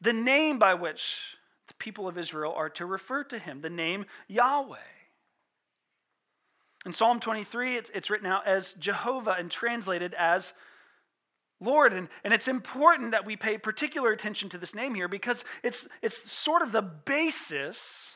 the 0.00 0.14
name 0.14 0.58
by 0.58 0.74
which 0.74 1.16
the 1.66 1.74
people 1.74 2.08
of 2.08 2.16
Israel 2.16 2.54
are 2.56 2.70
to 2.70 2.86
refer 2.86 3.22
to 3.24 3.38
him, 3.38 3.60
the 3.60 3.68
name 3.68 4.06
Yahweh. 4.28 4.78
In 6.88 6.94
Psalm 6.94 7.20
23, 7.20 7.76
it's, 7.76 7.90
it's 7.92 8.08
written 8.08 8.26
out 8.26 8.46
as 8.46 8.72
Jehovah 8.78 9.36
and 9.38 9.50
translated 9.50 10.14
as 10.18 10.54
Lord. 11.60 11.92
And, 11.92 12.08
and 12.24 12.32
it's 12.32 12.48
important 12.48 13.10
that 13.10 13.26
we 13.26 13.36
pay 13.36 13.58
particular 13.58 14.10
attention 14.10 14.48
to 14.48 14.58
this 14.58 14.74
name 14.74 14.94
here 14.94 15.06
because 15.06 15.44
it's, 15.62 15.86
it's 16.00 16.32
sort 16.32 16.62
of 16.62 16.72
the 16.72 16.80
basis 16.80 18.08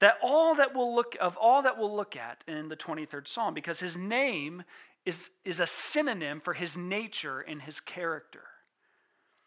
that 0.00 0.16
all 0.22 0.56
that 0.56 0.74
we'll 0.74 0.94
look 0.94 1.16
of 1.18 1.38
all 1.38 1.62
that 1.62 1.78
we'll 1.78 1.96
look 1.96 2.16
at 2.16 2.44
in 2.46 2.68
the 2.68 2.76
23rd 2.76 3.26
Psalm, 3.26 3.54
because 3.54 3.80
his 3.80 3.96
name 3.96 4.62
is, 5.06 5.30
is 5.46 5.58
a 5.58 5.66
synonym 5.66 6.42
for 6.42 6.52
his 6.52 6.76
nature 6.76 7.40
and 7.40 7.62
his 7.62 7.80
character. 7.80 8.42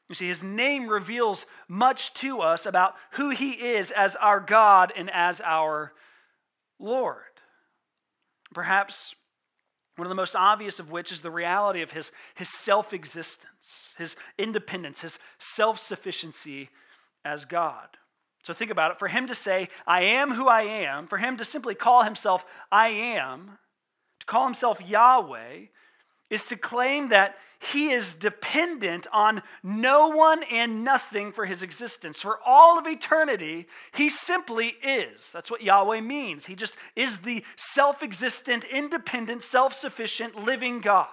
You 0.10 0.16
see, 0.16 0.28
his 0.28 0.42
name 0.42 0.88
reveals 0.88 1.46
much 1.68 2.16
to 2.16 2.42
us 2.42 2.66
about 2.66 2.96
who 3.12 3.30
he 3.30 3.52
is 3.52 3.92
as 3.92 4.16
our 4.16 4.40
God 4.40 4.92
and 4.98 5.08
as 5.14 5.40
our 5.40 5.94
Lord. 6.80 7.31
Perhaps 8.54 9.16
one 9.96 10.06
of 10.06 10.10
the 10.10 10.16
most 10.16 10.36
obvious 10.36 10.80
of 10.80 10.90
which 10.90 11.12
is 11.12 11.20
the 11.20 11.32
reality 11.32 11.82
of 11.82 11.92
his, 11.92 12.12
his 12.36 12.50
self 12.50 12.94
existence, 12.94 13.94
his 13.98 14.16
independence, 14.38 15.02
his 15.02 15.20
self 15.40 15.80
sufficiency 15.86 16.70
as 17.24 17.46
God. 17.46 17.88
So 18.44 18.54
think 18.54 18.72
about 18.72 18.92
it. 18.92 19.00
For 19.00 19.08
him 19.08 19.28
to 19.28 19.36
say, 19.36 19.70
I 19.86 20.02
am 20.02 20.32
who 20.32 20.48
I 20.48 20.64
am, 20.64 21.08
for 21.08 21.18
him 21.18 21.38
to 21.38 21.46
simply 21.46 21.76
call 21.76 22.04
himself 22.04 22.44
I 22.72 22.88
am, 22.88 23.60
to 24.20 24.26
call 24.26 24.46
himself 24.46 24.82
Yahweh, 24.82 25.66
is 26.30 26.44
to 26.46 26.56
claim 26.56 27.10
that 27.10 27.36
he 27.62 27.92
is 27.92 28.16
dependent 28.16 29.06
on 29.14 29.44
no 29.62 30.08
one 30.08 30.42
and 30.44 30.84
nothing 30.84 31.32
for 31.32 31.46
his 31.46 31.62
existence. 31.62 32.20
For 32.20 32.40
all 32.44 32.80
of 32.80 32.88
eternity, 32.88 33.68
he 33.94 34.10
simply 34.10 34.74
is. 34.84 35.30
That's 35.32 35.52
what 35.52 35.62
Yahweh 35.62 36.02
means. 36.02 36.44
He 36.44 36.56
just 36.56 36.76
is 36.96 37.20
the 37.20 37.44
self 37.58 38.02
existent, 38.02 38.64
independent, 38.64 39.44
self 39.44 39.76
sufficient, 39.76 40.36
living 40.44 40.82
God. 40.82 41.08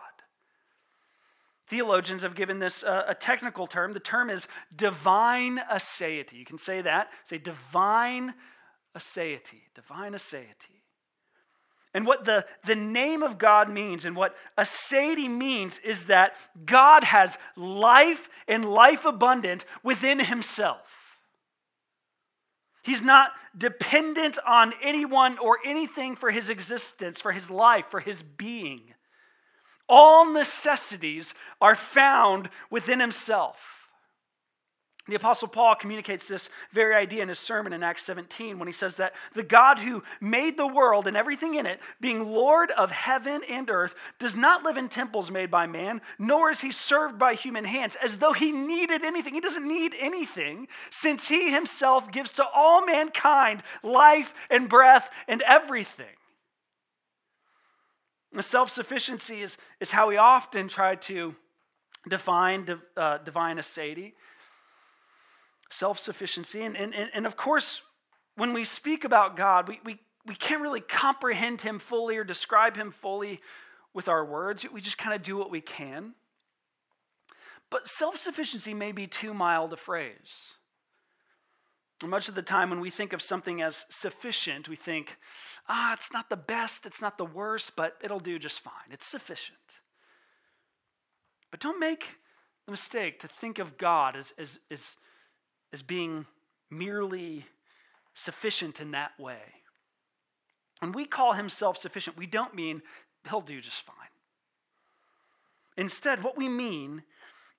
Theologians 1.68 2.22
have 2.22 2.34
given 2.34 2.58
this 2.58 2.82
uh, 2.82 3.02
a 3.06 3.14
technical 3.14 3.66
term. 3.66 3.92
The 3.92 4.00
term 4.00 4.30
is 4.30 4.48
divine 4.74 5.60
aseity. 5.70 6.32
You 6.32 6.46
can 6.46 6.56
say 6.56 6.80
that. 6.80 7.08
Say 7.24 7.36
divine 7.36 8.32
aseity. 8.96 9.64
Divine 9.74 10.14
aseity. 10.14 10.77
And 11.94 12.06
what 12.06 12.24
the, 12.24 12.44
the 12.66 12.74
name 12.74 13.22
of 13.22 13.38
God 13.38 13.70
means 13.70 14.04
and 14.04 14.14
what 14.14 14.34
aseity 14.58 15.30
means 15.30 15.78
is 15.82 16.04
that 16.04 16.32
God 16.64 17.02
has 17.02 17.36
life 17.56 18.28
and 18.46 18.64
life 18.64 19.04
abundant 19.04 19.64
within 19.82 20.20
himself. 20.20 20.80
He's 22.82 23.02
not 23.02 23.30
dependent 23.56 24.38
on 24.46 24.72
anyone 24.82 25.38
or 25.38 25.58
anything 25.64 26.16
for 26.16 26.30
his 26.30 26.48
existence, 26.48 27.20
for 27.20 27.32
his 27.32 27.50
life, 27.50 27.86
for 27.90 28.00
his 28.00 28.22
being. 28.22 28.82
All 29.88 30.30
necessities 30.30 31.34
are 31.60 31.74
found 31.74 32.50
within 32.70 33.00
himself. 33.00 33.56
The 35.08 35.14
Apostle 35.14 35.48
Paul 35.48 35.74
communicates 35.74 36.28
this 36.28 36.50
very 36.72 36.94
idea 36.94 37.22
in 37.22 37.30
his 37.30 37.38
sermon 37.38 37.72
in 37.72 37.82
Acts 37.82 38.04
17 38.04 38.58
when 38.58 38.68
he 38.68 38.72
says 38.72 38.96
that 38.96 39.14
the 39.34 39.42
God 39.42 39.78
who 39.78 40.02
made 40.20 40.58
the 40.58 40.66
world 40.66 41.06
and 41.06 41.16
everything 41.16 41.54
in 41.54 41.64
it, 41.64 41.80
being 41.98 42.30
Lord 42.30 42.70
of 42.72 42.90
heaven 42.90 43.40
and 43.48 43.70
earth, 43.70 43.94
does 44.18 44.36
not 44.36 44.64
live 44.64 44.76
in 44.76 44.90
temples 44.90 45.30
made 45.30 45.50
by 45.50 45.66
man, 45.66 46.02
nor 46.18 46.50
is 46.50 46.60
he 46.60 46.70
served 46.70 47.18
by 47.18 47.34
human 47.34 47.64
hands 47.64 47.96
as 48.02 48.18
though 48.18 48.34
he 48.34 48.52
needed 48.52 49.02
anything. 49.02 49.32
He 49.32 49.40
doesn't 49.40 49.66
need 49.66 49.94
anything 49.98 50.68
since 50.90 51.26
he 51.26 51.50
himself 51.50 52.12
gives 52.12 52.32
to 52.32 52.44
all 52.44 52.84
mankind 52.84 53.62
life 53.82 54.34
and 54.50 54.68
breath 54.68 55.08
and 55.26 55.40
everything. 55.40 56.06
Self 58.40 58.70
sufficiency 58.70 59.40
is, 59.40 59.56
is 59.80 59.90
how 59.90 60.08
we 60.08 60.18
often 60.18 60.68
try 60.68 60.96
to 60.96 61.34
define 62.10 62.66
uh, 62.94 63.18
divine 63.24 63.56
aseity 63.56 64.12
self 65.70 65.98
sufficiency. 65.98 66.62
And, 66.62 66.76
and, 66.76 66.94
and 66.94 67.26
of 67.26 67.36
course, 67.36 67.82
when 68.36 68.52
we 68.52 68.64
speak 68.64 69.04
about 69.04 69.36
God, 69.36 69.68
we, 69.68 69.80
we, 69.84 69.98
we 70.26 70.34
can't 70.34 70.62
really 70.62 70.80
comprehend 70.80 71.60
Him 71.60 71.78
fully 71.78 72.16
or 72.16 72.24
describe 72.24 72.76
Him 72.76 72.92
fully 73.02 73.40
with 73.94 74.08
our 74.08 74.24
words. 74.24 74.64
We 74.72 74.80
just 74.80 74.98
kind 74.98 75.14
of 75.14 75.22
do 75.22 75.36
what 75.36 75.50
we 75.50 75.60
can. 75.60 76.14
But 77.70 77.88
self 77.88 78.16
sufficiency 78.16 78.74
may 78.74 78.92
be 78.92 79.06
too 79.06 79.34
mild 79.34 79.72
a 79.72 79.76
phrase. 79.76 80.54
much 82.02 82.28
of 82.28 82.34
the 82.34 82.42
time, 82.42 82.70
when 82.70 82.80
we 82.80 82.90
think 82.90 83.12
of 83.12 83.20
something 83.20 83.60
as 83.60 83.84
sufficient, 83.90 84.68
we 84.68 84.76
think, 84.76 85.16
ah, 85.68 85.92
it's 85.92 86.12
not 86.12 86.30
the 86.30 86.36
best, 86.36 86.86
it's 86.86 87.02
not 87.02 87.18
the 87.18 87.24
worst, 87.24 87.72
but 87.76 87.96
it'll 88.02 88.20
do 88.20 88.38
just 88.38 88.60
fine. 88.60 88.90
It's 88.90 89.06
sufficient. 89.06 89.58
But 91.50 91.60
don't 91.60 91.80
make 91.80 92.04
the 92.66 92.72
mistake 92.72 93.20
to 93.20 93.28
think 93.28 93.58
of 93.58 93.78
God 93.78 94.16
as, 94.16 94.32
as, 94.38 94.58
as, 94.70 94.96
as 95.72 95.82
being 95.82 96.26
merely 96.70 97.46
sufficient 98.14 98.80
in 98.80 98.92
that 98.92 99.18
way. 99.18 99.40
When 100.80 100.92
we 100.92 101.04
call 101.04 101.32
him 101.32 101.48
self 101.48 101.78
sufficient, 101.78 102.16
we 102.16 102.26
don't 102.26 102.54
mean 102.54 102.82
he'll 103.28 103.40
do 103.40 103.60
just 103.60 103.82
fine. 103.82 103.94
Instead, 105.76 106.22
what 106.22 106.36
we 106.36 106.48
mean 106.48 107.02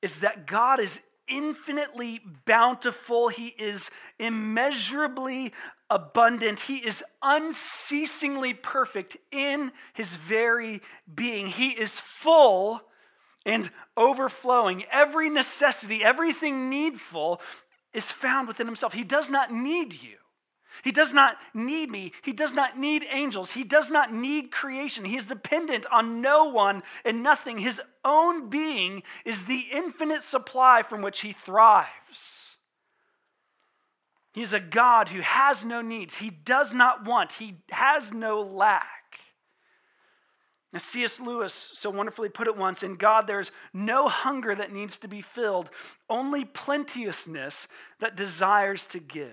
is 0.01 0.17
that 0.17 0.45
God 0.47 0.79
is 0.79 0.99
infinitely 1.29 2.21
bountiful, 2.45 3.29
He 3.29 3.47
is 3.47 3.89
immeasurably 4.17 5.53
abundant, 5.89 6.59
He 6.59 6.77
is 6.77 7.03
unceasingly 7.21 8.53
perfect 8.53 9.17
in 9.31 9.71
His 9.93 10.09
very 10.15 10.81
being. 11.13 11.47
He 11.47 11.69
is 11.69 11.93
full 12.21 12.81
and 13.45 13.69
overflowing. 13.95 14.83
Every 14.91 15.29
necessity, 15.29 16.03
everything 16.03 16.69
needful 16.69 17.41
is 17.93 18.05
found 18.05 18.47
within 18.47 18.67
Himself. 18.67 18.93
He 18.93 19.03
does 19.03 19.29
not 19.29 19.53
need 19.53 19.93
you. 19.93 20.17
He 20.83 20.91
does 20.91 21.13
not 21.13 21.35
need 21.53 21.89
me. 21.89 22.13
He 22.23 22.31
does 22.31 22.53
not 22.53 22.79
need 22.79 23.05
angels. 23.09 23.51
He 23.51 23.63
does 23.63 23.89
not 23.89 24.13
need 24.13 24.51
creation. 24.51 25.03
He 25.03 25.17
is 25.17 25.25
dependent 25.25 25.85
on 25.91 26.21
no 26.21 26.45
one 26.45 26.83
and 27.03 27.21
nothing. 27.21 27.57
His 27.57 27.81
own 28.05 28.49
being 28.49 29.03
is 29.25 29.45
the 29.45 29.65
infinite 29.71 30.23
supply 30.23 30.83
from 30.87 31.01
which 31.01 31.21
he 31.21 31.33
thrives. 31.33 32.57
He 34.33 34.41
is 34.41 34.53
a 34.53 34.59
God 34.59 35.09
who 35.09 35.21
has 35.21 35.65
no 35.65 35.81
needs. 35.81 36.15
He 36.15 36.29
does 36.29 36.71
not 36.71 37.03
want. 37.03 37.33
He 37.33 37.57
has 37.71 38.13
no 38.13 38.41
lack. 38.41 38.98
As 40.73 40.83
C.S. 40.83 41.19
Lewis 41.19 41.71
so 41.73 41.89
wonderfully 41.89 42.29
put 42.29 42.47
it 42.47 42.55
once 42.55 42.83
in 42.83 42.95
God, 42.95 43.25
there's 43.25 43.51
no 43.73 44.07
hunger 44.07 44.53
that 44.53 44.71
needs 44.71 44.97
to 44.99 45.07
be 45.07 45.21
filled, 45.21 45.71
only 46.09 46.45
plenteousness 46.45 47.67
that 47.99 48.15
desires 48.15 48.85
to 48.87 48.99
give. 48.99 49.31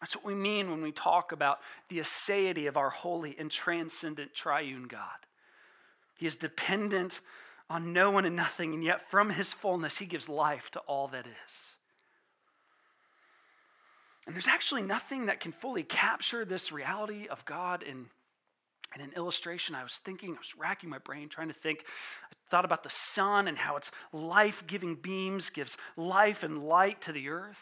That's 0.00 0.14
what 0.14 0.24
we 0.24 0.34
mean 0.34 0.70
when 0.70 0.82
we 0.82 0.92
talk 0.92 1.32
about 1.32 1.58
the 1.88 1.98
aseity 1.98 2.68
of 2.68 2.76
our 2.76 2.90
holy 2.90 3.34
and 3.38 3.50
transcendent 3.50 4.34
triune 4.34 4.86
God. 4.86 5.00
He 6.16 6.26
is 6.26 6.36
dependent 6.36 7.20
on 7.68 7.92
no 7.92 8.10
one 8.10 8.24
and 8.24 8.36
nothing, 8.36 8.74
and 8.74 8.84
yet 8.84 9.10
from 9.10 9.30
his 9.30 9.52
fullness, 9.52 9.96
he 9.96 10.06
gives 10.06 10.28
life 10.28 10.70
to 10.72 10.78
all 10.80 11.08
that 11.08 11.26
is. 11.26 11.52
And 14.26 14.34
there's 14.34 14.46
actually 14.46 14.82
nothing 14.82 15.26
that 15.26 15.40
can 15.40 15.52
fully 15.52 15.82
capture 15.82 16.44
this 16.44 16.70
reality 16.72 17.26
of 17.28 17.44
God 17.44 17.82
in, 17.82 18.06
in 18.96 19.04
an 19.04 19.12
illustration. 19.16 19.74
I 19.74 19.82
was 19.82 20.00
thinking, 20.04 20.30
I 20.30 20.38
was 20.38 20.56
racking 20.58 20.88
my 20.88 20.98
brain 20.98 21.28
trying 21.28 21.48
to 21.48 21.54
think. 21.54 21.84
I 22.24 22.34
thought 22.50 22.64
about 22.64 22.82
the 22.82 22.90
sun 22.90 23.46
and 23.46 23.58
how 23.58 23.76
its 23.76 23.90
life 24.12 24.64
giving 24.66 24.94
beams 24.94 25.50
gives 25.50 25.76
life 25.96 26.42
and 26.42 26.64
light 26.64 27.02
to 27.02 27.12
the 27.12 27.28
earth. 27.28 27.58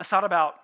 I 0.00 0.04
thought 0.04 0.24
about 0.24 0.56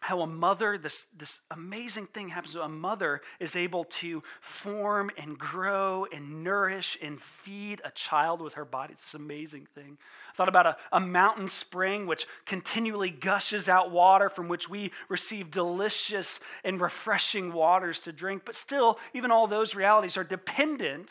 how 0.00 0.22
a 0.22 0.26
mother, 0.26 0.78
this, 0.78 1.06
this 1.16 1.40
amazing 1.50 2.06
thing 2.06 2.30
happens. 2.30 2.54
A 2.54 2.68
mother 2.68 3.20
is 3.38 3.54
able 3.54 3.84
to 4.00 4.22
form 4.40 5.10
and 5.18 5.38
grow 5.38 6.06
and 6.10 6.42
nourish 6.42 6.96
and 7.02 7.20
feed 7.44 7.82
a 7.84 7.90
child 7.90 8.40
with 8.40 8.54
her 8.54 8.64
body. 8.64 8.94
It's 8.94 9.12
an 9.12 9.20
amazing 9.20 9.68
thing. 9.74 9.98
I 10.32 10.36
thought 10.36 10.48
about 10.48 10.66
a, 10.66 10.76
a 10.92 11.00
mountain 11.00 11.48
spring 11.48 12.06
which 12.06 12.26
continually 12.46 13.10
gushes 13.10 13.68
out 13.68 13.90
water 13.90 14.30
from 14.30 14.48
which 14.48 14.70
we 14.70 14.90
receive 15.10 15.50
delicious 15.50 16.40
and 16.64 16.80
refreshing 16.80 17.52
waters 17.52 18.00
to 18.00 18.12
drink. 18.12 18.42
But 18.46 18.56
still, 18.56 18.98
even 19.12 19.30
all 19.30 19.46
those 19.46 19.74
realities 19.74 20.16
are 20.16 20.24
dependent 20.24 21.10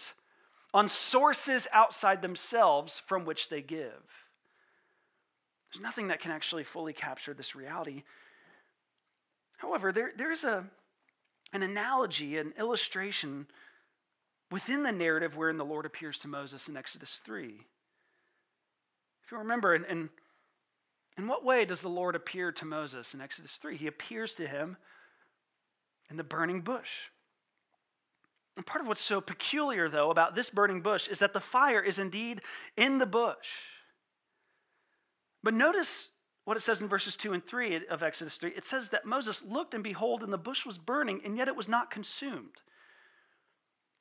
on 0.73 0.89
sources 0.89 1.67
outside 1.71 2.23
themselves 2.23 3.01
from 3.05 3.23
which 3.23 3.49
they 3.49 3.61
give. 3.61 4.01
There's 5.71 5.83
nothing 5.83 6.07
that 6.07 6.21
can 6.21 6.31
actually 6.31 6.63
fully 6.63 6.93
capture 6.93 7.35
this 7.35 7.55
reality. 7.55 8.03
However, 9.59 9.91
there, 9.91 10.11
there's 10.17 10.45
a, 10.45 10.63
an 11.53 11.63
analogy, 11.63 12.37
an 12.37 12.53
illustration 12.57 13.45
within 14.51 14.83
the 14.83 14.91
narrative 14.91 15.35
wherein 15.35 15.57
the 15.57 15.65
Lord 15.65 15.85
appears 15.85 16.17
to 16.19 16.27
Moses 16.27 16.67
in 16.69 16.77
Exodus 16.77 17.19
3. 17.25 17.59
If 19.23 19.31
you 19.31 19.37
remember, 19.37 19.75
in, 19.75 19.83
in, 19.85 20.09
in 21.17 21.27
what 21.27 21.43
way 21.43 21.65
does 21.65 21.81
the 21.81 21.89
Lord 21.89 22.15
appear 22.15 22.53
to 22.53 22.65
Moses 22.65 23.13
in 23.13 23.19
Exodus 23.19 23.59
3? 23.61 23.75
He 23.75 23.87
appears 23.87 24.33
to 24.35 24.47
him 24.47 24.77
in 26.09 26.15
the 26.15 26.23
burning 26.23 26.61
bush. 26.61 26.89
And 28.55 28.65
part 28.65 28.81
of 28.81 28.87
what's 28.87 29.01
so 29.01 29.19
peculiar, 29.19 29.89
though, 29.89 30.09
about 30.09 30.35
this 30.35 30.49
burning 30.49 30.81
bush 30.81 31.09
is 31.09 31.19
that 31.19 31.33
the 31.33 31.39
fire 31.41 31.81
is 31.81 31.99
indeed 31.99 32.41
in 32.77 32.97
the 32.97 33.05
bush. 33.05 33.35
But 35.43 35.53
notice 35.53 36.09
what 36.49 36.57
it 36.57 36.63
says 36.63 36.81
in 36.81 36.87
verses 36.87 37.15
2 37.15 37.33
and 37.33 37.45
3 37.45 37.85
of 37.91 38.01
Exodus 38.01 38.33
3. 38.37 38.49
It 38.57 38.65
says 38.65 38.89
that 38.89 39.05
Moses 39.05 39.43
looked 39.47 39.75
and 39.75 39.83
behold, 39.83 40.23
and 40.23 40.33
the 40.33 40.37
bush 40.37 40.65
was 40.65 40.79
burning, 40.79 41.21
and 41.23 41.37
yet 41.37 41.47
it 41.47 41.55
was 41.55 41.69
not 41.69 41.91
consumed. 41.91 42.55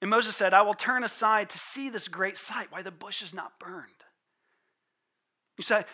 And 0.01 0.09
Moses 0.09 0.35
said, 0.35 0.55
I 0.55 0.63
will 0.63 0.73
turn 0.73 1.05
aside 1.05 1.51
to 1.51 1.59
see 1.59 1.91
this 1.91 2.09
great 2.09 2.39
sight, 2.39 2.69
why 2.71 2.81
the 2.81 2.91
bush 2.91 3.21
is 3.21 3.35
not 3.35 3.59
burned. 3.61 3.93
You 5.59 5.63
say 5.63 5.85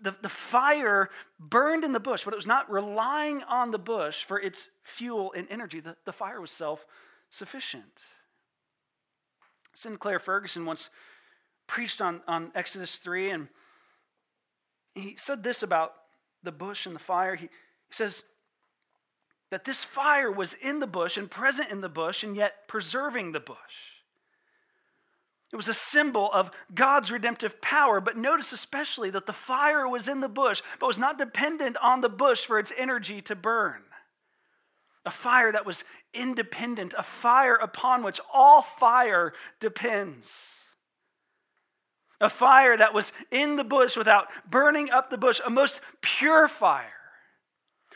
the, 0.00 0.14
the 0.22 0.28
fire 0.28 1.10
burned 1.40 1.82
in 1.82 1.90
the 1.90 1.98
bush, 1.98 2.22
but 2.22 2.32
it 2.32 2.36
was 2.36 2.46
not 2.46 2.70
relying 2.70 3.42
on 3.42 3.72
the 3.72 3.78
bush 3.78 4.22
for 4.28 4.38
its 4.40 4.68
fuel 4.84 5.32
and 5.36 5.48
energy. 5.50 5.80
The, 5.80 5.96
the 6.04 6.12
fire 6.12 6.40
was 6.40 6.52
self 6.52 6.86
sufficient. 7.30 7.82
Sinclair 9.74 10.20
Ferguson 10.20 10.66
once 10.66 10.88
preached 11.66 12.00
on, 12.00 12.20
on 12.28 12.52
Exodus 12.54 12.94
3, 12.94 13.30
and 13.30 13.48
he 14.96 15.14
said 15.18 15.42
this 15.42 15.62
about 15.62 15.92
the 16.42 16.52
bush 16.52 16.86
and 16.86 16.94
the 16.94 17.00
fire. 17.00 17.36
He, 17.36 17.48
says 17.90 18.22
that 19.50 19.64
this 19.64 19.84
fire 19.84 20.30
was 20.30 20.54
in 20.54 20.80
the 20.80 20.86
bush 20.86 21.16
and 21.16 21.30
present 21.30 21.70
in 21.70 21.80
the 21.80 21.88
bush 21.88 22.24
and 22.24 22.34
yet 22.34 22.66
preserving 22.66 23.32
the 23.32 23.40
bush. 23.40 23.56
It 25.52 25.56
was 25.56 25.68
a 25.68 25.74
symbol 25.74 26.30
of 26.32 26.50
God's 26.74 27.12
redemptive 27.12 27.60
power, 27.60 28.00
but 28.00 28.16
notice 28.16 28.52
especially 28.52 29.10
that 29.10 29.26
the 29.26 29.32
fire 29.32 29.88
was 29.88 30.08
in 30.08 30.20
the 30.20 30.28
bush, 30.28 30.62
but 30.80 30.88
was 30.88 30.98
not 30.98 31.18
dependent 31.18 31.76
on 31.76 32.00
the 32.00 32.08
bush 32.08 32.44
for 32.44 32.58
its 32.58 32.72
energy 32.76 33.22
to 33.22 33.36
burn. 33.36 33.82
A 35.04 35.10
fire 35.12 35.52
that 35.52 35.64
was 35.64 35.84
independent, 36.12 36.94
a 36.98 37.04
fire 37.04 37.54
upon 37.54 38.02
which 38.02 38.20
all 38.32 38.62
fire 38.62 39.32
depends 39.60 40.26
a 42.20 42.30
fire 42.30 42.76
that 42.76 42.94
was 42.94 43.12
in 43.30 43.56
the 43.56 43.64
bush 43.64 43.96
without 43.96 44.28
burning 44.48 44.90
up 44.90 45.10
the 45.10 45.18
bush, 45.18 45.40
a 45.44 45.50
most 45.50 45.80
pure 46.00 46.48
fire, 46.48 46.86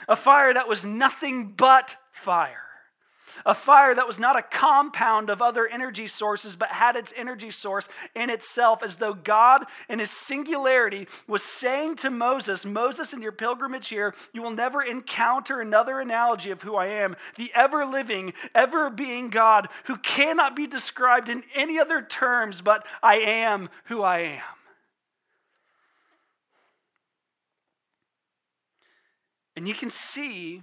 a 0.08 0.16
fire 0.16 0.52
that 0.54 0.68
was 0.68 0.84
nothing 0.84 1.54
but 1.56 1.94
fire. 2.12 2.69
A 3.44 3.54
fire 3.54 3.94
that 3.94 4.06
was 4.06 4.18
not 4.18 4.38
a 4.38 4.42
compound 4.42 5.30
of 5.30 5.42
other 5.42 5.66
energy 5.66 6.06
sources, 6.06 6.56
but 6.56 6.68
had 6.68 6.96
its 6.96 7.12
energy 7.16 7.50
source 7.50 7.88
in 8.14 8.30
itself, 8.30 8.82
as 8.82 8.96
though 8.96 9.14
God, 9.14 9.64
in 9.88 9.98
his 9.98 10.10
singularity, 10.10 11.08
was 11.26 11.42
saying 11.42 11.96
to 11.96 12.10
Moses, 12.10 12.64
Moses, 12.64 13.12
in 13.12 13.22
your 13.22 13.32
pilgrimage 13.32 13.88
here, 13.88 14.14
you 14.32 14.42
will 14.42 14.50
never 14.50 14.82
encounter 14.82 15.60
another 15.60 16.00
analogy 16.00 16.50
of 16.50 16.62
who 16.62 16.76
I 16.76 16.86
am, 16.86 17.16
the 17.36 17.50
ever 17.54 17.84
living, 17.84 18.32
ever 18.54 18.90
being 18.90 19.30
God, 19.30 19.68
who 19.84 19.96
cannot 19.96 20.54
be 20.54 20.66
described 20.66 21.28
in 21.28 21.42
any 21.54 21.78
other 21.78 22.02
terms 22.02 22.60
but 22.60 22.84
I 23.02 23.16
am 23.16 23.68
who 23.86 24.02
I 24.02 24.18
am. 24.18 24.42
And 29.56 29.68
you 29.68 29.74
can 29.74 29.90
see 29.90 30.62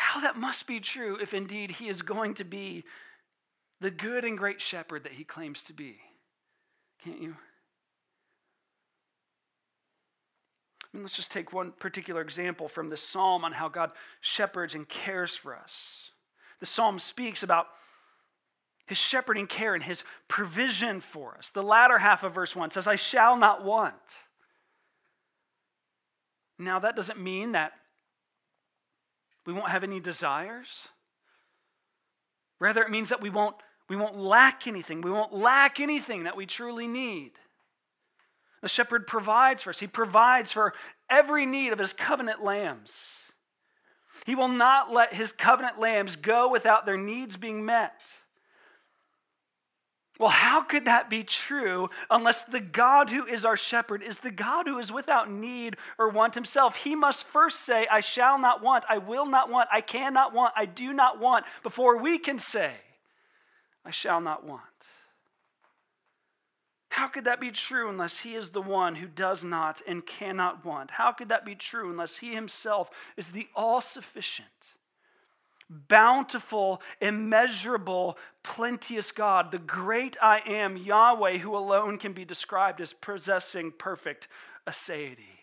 how 0.00 0.18
that 0.20 0.38
must 0.38 0.66
be 0.66 0.80
true 0.80 1.18
if 1.20 1.34
indeed 1.34 1.70
he 1.70 1.90
is 1.90 2.00
going 2.00 2.32
to 2.34 2.42
be 2.42 2.84
the 3.82 3.90
good 3.90 4.24
and 4.24 4.38
great 4.38 4.58
shepherd 4.58 5.04
that 5.04 5.12
he 5.12 5.24
claims 5.24 5.62
to 5.64 5.74
be. 5.74 5.98
Can't 7.04 7.20
you? 7.20 7.36
I 10.82 10.96
mean, 10.96 11.02
let's 11.02 11.14
just 11.14 11.30
take 11.30 11.52
one 11.52 11.72
particular 11.78 12.22
example 12.22 12.66
from 12.66 12.88
this 12.88 13.02
psalm 13.02 13.44
on 13.44 13.52
how 13.52 13.68
God 13.68 13.90
shepherds 14.22 14.74
and 14.74 14.88
cares 14.88 15.36
for 15.36 15.54
us. 15.54 15.72
The 16.60 16.66
psalm 16.66 16.98
speaks 16.98 17.42
about 17.42 17.66
his 18.86 18.96
shepherding 18.96 19.48
care 19.48 19.74
and 19.74 19.84
his 19.84 20.02
provision 20.28 21.02
for 21.02 21.36
us. 21.36 21.50
The 21.52 21.62
latter 21.62 21.98
half 21.98 22.22
of 22.22 22.34
verse 22.34 22.56
1 22.56 22.70
says, 22.70 22.88
I 22.88 22.96
shall 22.96 23.36
not 23.36 23.64
want. 23.64 23.94
Now, 26.58 26.78
that 26.78 26.96
doesn't 26.96 27.20
mean 27.20 27.52
that 27.52 27.72
we 29.46 29.52
won't 29.52 29.70
have 29.70 29.84
any 29.84 30.00
desires. 30.00 30.68
Rather, 32.58 32.82
it 32.82 32.90
means 32.90 33.08
that 33.08 33.22
we 33.22 33.30
won't, 33.30 33.56
we 33.88 33.96
won't 33.96 34.16
lack 34.16 34.66
anything. 34.66 35.00
We 35.00 35.10
won't 35.10 35.32
lack 35.32 35.80
anything 35.80 36.24
that 36.24 36.36
we 36.36 36.46
truly 36.46 36.86
need. 36.86 37.32
The 38.62 38.68
shepherd 38.68 39.06
provides 39.06 39.62
for 39.62 39.70
us, 39.70 39.78
he 39.78 39.86
provides 39.86 40.52
for 40.52 40.74
every 41.08 41.46
need 41.46 41.72
of 41.72 41.78
his 41.78 41.92
covenant 41.92 42.44
lambs. 42.44 42.92
He 44.26 44.34
will 44.34 44.48
not 44.48 44.92
let 44.92 45.14
his 45.14 45.32
covenant 45.32 45.80
lambs 45.80 46.16
go 46.16 46.50
without 46.50 46.84
their 46.84 46.98
needs 46.98 47.36
being 47.36 47.64
met. 47.64 47.98
Well, 50.20 50.28
how 50.28 50.60
could 50.60 50.84
that 50.84 51.08
be 51.08 51.24
true 51.24 51.88
unless 52.10 52.42
the 52.42 52.60
God 52.60 53.08
who 53.08 53.24
is 53.24 53.46
our 53.46 53.56
shepherd 53.56 54.02
is 54.02 54.18
the 54.18 54.30
God 54.30 54.66
who 54.66 54.78
is 54.78 54.92
without 54.92 55.30
need 55.30 55.78
or 55.98 56.10
want 56.10 56.34
himself? 56.34 56.76
He 56.76 56.94
must 56.94 57.24
first 57.28 57.60
say, 57.64 57.86
I 57.90 58.00
shall 58.00 58.38
not 58.38 58.62
want, 58.62 58.84
I 58.86 58.98
will 58.98 59.24
not 59.24 59.48
want, 59.48 59.70
I 59.72 59.80
cannot 59.80 60.34
want, 60.34 60.52
I 60.54 60.66
do 60.66 60.92
not 60.92 61.18
want, 61.18 61.46
before 61.62 61.96
we 61.96 62.18
can 62.18 62.38
say, 62.38 62.74
I 63.82 63.92
shall 63.92 64.20
not 64.20 64.44
want. 64.44 64.60
How 66.90 67.08
could 67.08 67.24
that 67.24 67.40
be 67.40 67.50
true 67.50 67.88
unless 67.88 68.18
he 68.18 68.34
is 68.34 68.50
the 68.50 68.60
one 68.60 68.96
who 68.96 69.06
does 69.06 69.42
not 69.42 69.80
and 69.88 70.04
cannot 70.04 70.66
want? 70.66 70.90
How 70.90 71.12
could 71.12 71.30
that 71.30 71.46
be 71.46 71.54
true 71.54 71.88
unless 71.90 72.18
he 72.18 72.34
himself 72.34 72.90
is 73.16 73.28
the 73.28 73.48
all 73.56 73.80
sufficient, 73.80 74.48
bountiful, 75.70 76.82
immeasurable, 77.00 78.18
plenteous 78.42 79.12
God, 79.12 79.52
the 79.52 79.58
great 79.58 80.16
I 80.20 80.40
am, 80.46 80.76
Yahweh, 80.76 81.38
who 81.38 81.56
alone 81.56 81.98
can 81.98 82.12
be 82.12 82.24
described 82.24 82.80
as 82.80 82.92
possessing 82.92 83.72
perfect 83.78 84.28
aseity? 84.66 85.38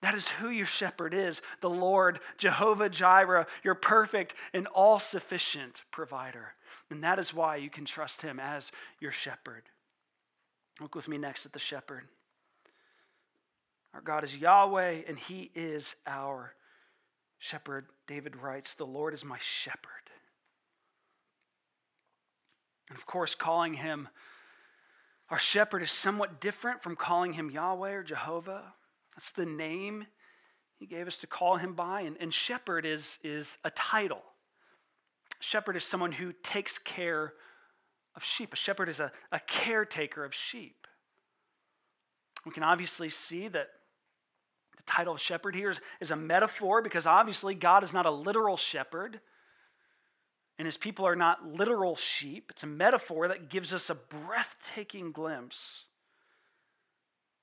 That 0.00 0.14
is 0.14 0.26
who 0.26 0.48
your 0.48 0.66
shepherd 0.66 1.14
is, 1.14 1.42
the 1.60 1.70
Lord, 1.70 2.18
Jehovah 2.36 2.88
Jireh, 2.88 3.46
your 3.62 3.76
perfect 3.76 4.34
and 4.52 4.66
all 4.68 4.98
sufficient 4.98 5.82
provider. 5.92 6.54
And 6.90 7.04
that 7.04 7.20
is 7.20 7.32
why 7.32 7.56
you 7.56 7.70
can 7.70 7.84
trust 7.84 8.20
him 8.20 8.40
as 8.40 8.72
your 8.98 9.12
shepherd. 9.12 9.62
Look 10.80 10.94
with 10.94 11.06
me 11.06 11.18
next 11.18 11.46
at 11.46 11.52
the 11.52 11.58
shepherd. 11.58 12.04
Our 13.94 14.00
God 14.00 14.24
is 14.24 14.34
Yahweh, 14.34 15.02
and 15.06 15.18
He 15.18 15.50
is 15.54 15.94
our 16.06 16.54
shepherd. 17.42 17.86
David 18.06 18.36
writes, 18.36 18.74
The 18.74 18.86
Lord 18.86 19.14
is 19.14 19.24
my 19.24 19.38
shepherd. 19.40 19.80
And 22.88 22.98
of 22.98 23.04
course, 23.06 23.34
calling 23.34 23.74
Him 23.74 24.08
our 25.30 25.38
shepherd 25.38 25.82
is 25.82 25.90
somewhat 25.90 26.42
different 26.42 26.82
from 26.82 26.94
calling 26.94 27.32
Him 27.32 27.50
Yahweh 27.50 27.92
or 27.92 28.02
Jehovah. 28.02 28.62
That's 29.16 29.30
the 29.32 29.46
name 29.46 30.04
He 30.78 30.86
gave 30.86 31.06
us 31.06 31.16
to 31.18 31.26
call 31.26 31.56
Him 31.56 31.72
by. 31.72 32.02
And, 32.02 32.16
and 32.20 32.32
shepherd 32.32 32.84
is, 32.84 33.18
is 33.24 33.56
a 33.64 33.70
title. 33.70 34.22
Shepherd 35.40 35.76
is 35.76 35.84
someone 35.84 36.12
who 36.12 36.32
takes 36.42 36.76
care 36.78 37.32
of 38.14 38.22
sheep. 38.22 38.52
A 38.52 38.56
shepherd 38.56 38.90
is 38.90 39.00
a, 39.00 39.10
a 39.32 39.40
caretaker 39.40 40.22
of 40.22 40.34
sheep. 40.34 40.86
We 42.44 42.52
can 42.52 42.62
obviously 42.62 43.08
see 43.08 43.48
that 43.48 43.68
the 44.76 44.82
title 44.86 45.14
of 45.14 45.20
shepherd 45.20 45.54
here 45.54 45.70
is, 45.70 45.80
is 46.00 46.10
a 46.10 46.16
metaphor 46.16 46.82
because 46.82 47.06
obviously 47.06 47.54
God 47.54 47.84
is 47.84 47.92
not 47.92 48.06
a 48.06 48.10
literal 48.10 48.56
shepherd 48.56 49.20
and 50.58 50.66
his 50.66 50.76
people 50.76 51.06
are 51.06 51.16
not 51.16 51.44
literal 51.44 51.96
sheep. 51.96 52.50
It's 52.50 52.62
a 52.62 52.68
metaphor 52.68 53.28
that 53.28 53.50
gives 53.50 53.72
us 53.72 53.90
a 53.90 53.94
breathtaking 53.94 55.12
glimpse 55.12 55.84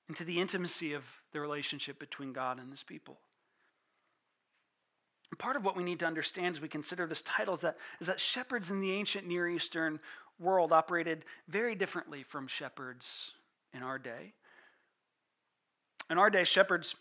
into 0.08 0.24
the 0.24 0.40
intimacy 0.40 0.94
of 0.94 1.04
the 1.34 1.40
relationship 1.40 2.00
between 2.00 2.34
God 2.34 2.60
and 2.60 2.72
his 2.72 2.84
people. 2.84 3.20
And 5.32 5.40
part 5.40 5.56
of 5.56 5.64
what 5.64 5.76
we 5.76 5.84
need 5.84 6.00
to 6.00 6.06
understand 6.06 6.56
as 6.56 6.62
we 6.62 6.68
consider 6.68 7.06
this 7.06 7.22
title 7.24 7.54
is 7.56 7.62
that, 7.62 7.78
is 8.00 8.08
that 8.08 8.20
shepherds 8.20 8.72
in 8.72 8.80
the 8.80 8.92
ancient 8.92 9.28
Near 9.28 9.48
Eastern 9.48 10.00
world 10.40 10.72
operated 10.72 11.26
very 11.48 11.76
differently 11.76 12.24
from 12.24 12.48
shepherds 12.48 13.06
in 13.74 13.84
our 13.84 14.00
day. 14.00 14.34
In 16.10 16.18
our 16.18 16.30
day, 16.30 16.44
shepherds 16.44 16.96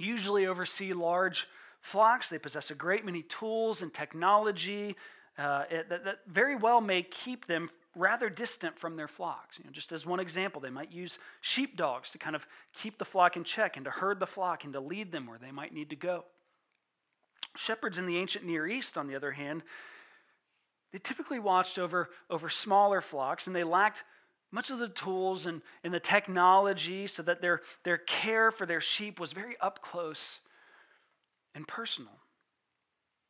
usually 0.00 0.46
oversee 0.46 0.92
large 0.92 1.46
flocks. 1.80 2.28
They 2.28 2.38
possess 2.38 2.70
a 2.70 2.74
great 2.74 3.04
many 3.04 3.22
tools 3.22 3.82
and 3.82 3.92
technology 3.92 4.96
uh, 5.38 5.64
that, 5.70 6.04
that, 6.04 6.16
very 6.26 6.56
well 6.56 6.80
may 6.80 7.02
keep 7.02 7.46
them 7.46 7.70
rather 7.96 8.28
distant 8.28 8.78
from 8.78 8.96
their 8.96 9.08
flocks. 9.08 9.58
You 9.58 9.64
know, 9.64 9.70
just 9.70 9.90
as 9.92 10.06
one 10.06 10.20
example, 10.20 10.60
they 10.60 10.70
might 10.70 10.92
use 10.92 11.18
sheepdogs 11.40 12.10
to 12.10 12.18
kind 12.18 12.36
of 12.36 12.46
keep 12.74 12.98
the 12.98 13.04
flock 13.04 13.36
in 13.36 13.44
check 13.44 13.76
and 13.76 13.84
to 13.84 13.90
herd 13.90 14.20
the 14.20 14.26
flock 14.26 14.64
and 14.64 14.72
to 14.74 14.80
lead 14.80 15.10
them 15.10 15.26
where 15.26 15.38
they 15.38 15.50
might 15.50 15.72
need 15.72 15.90
to 15.90 15.96
go. 15.96 16.24
Shepherds 17.56 17.98
in 17.98 18.06
the 18.06 18.16
ancient 18.16 18.44
Near 18.44 18.66
East, 18.66 18.96
on 18.96 19.06
the 19.06 19.16
other 19.16 19.32
hand, 19.32 19.62
they 20.92 20.98
typically 20.98 21.38
watched 21.38 21.78
over, 21.78 22.10
over 22.28 22.48
smaller 22.48 23.00
flocks 23.00 23.46
and 23.46 23.56
they 23.56 23.64
lacked 23.64 24.02
much 24.52 24.70
of 24.70 24.78
the 24.78 24.88
tools 24.88 25.46
and, 25.46 25.62
and 25.84 25.94
the 25.94 26.00
technology 26.00 27.06
so 27.06 27.22
that 27.22 27.40
their, 27.40 27.62
their 27.84 27.98
care 27.98 28.50
for 28.50 28.66
their 28.66 28.80
sheep 28.80 29.20
was 29.20 29.32
very 29.32 29.56
up 29.60 29.82
close 29.82 30.40
and 31.54 31.66
personal. 31.66 32.12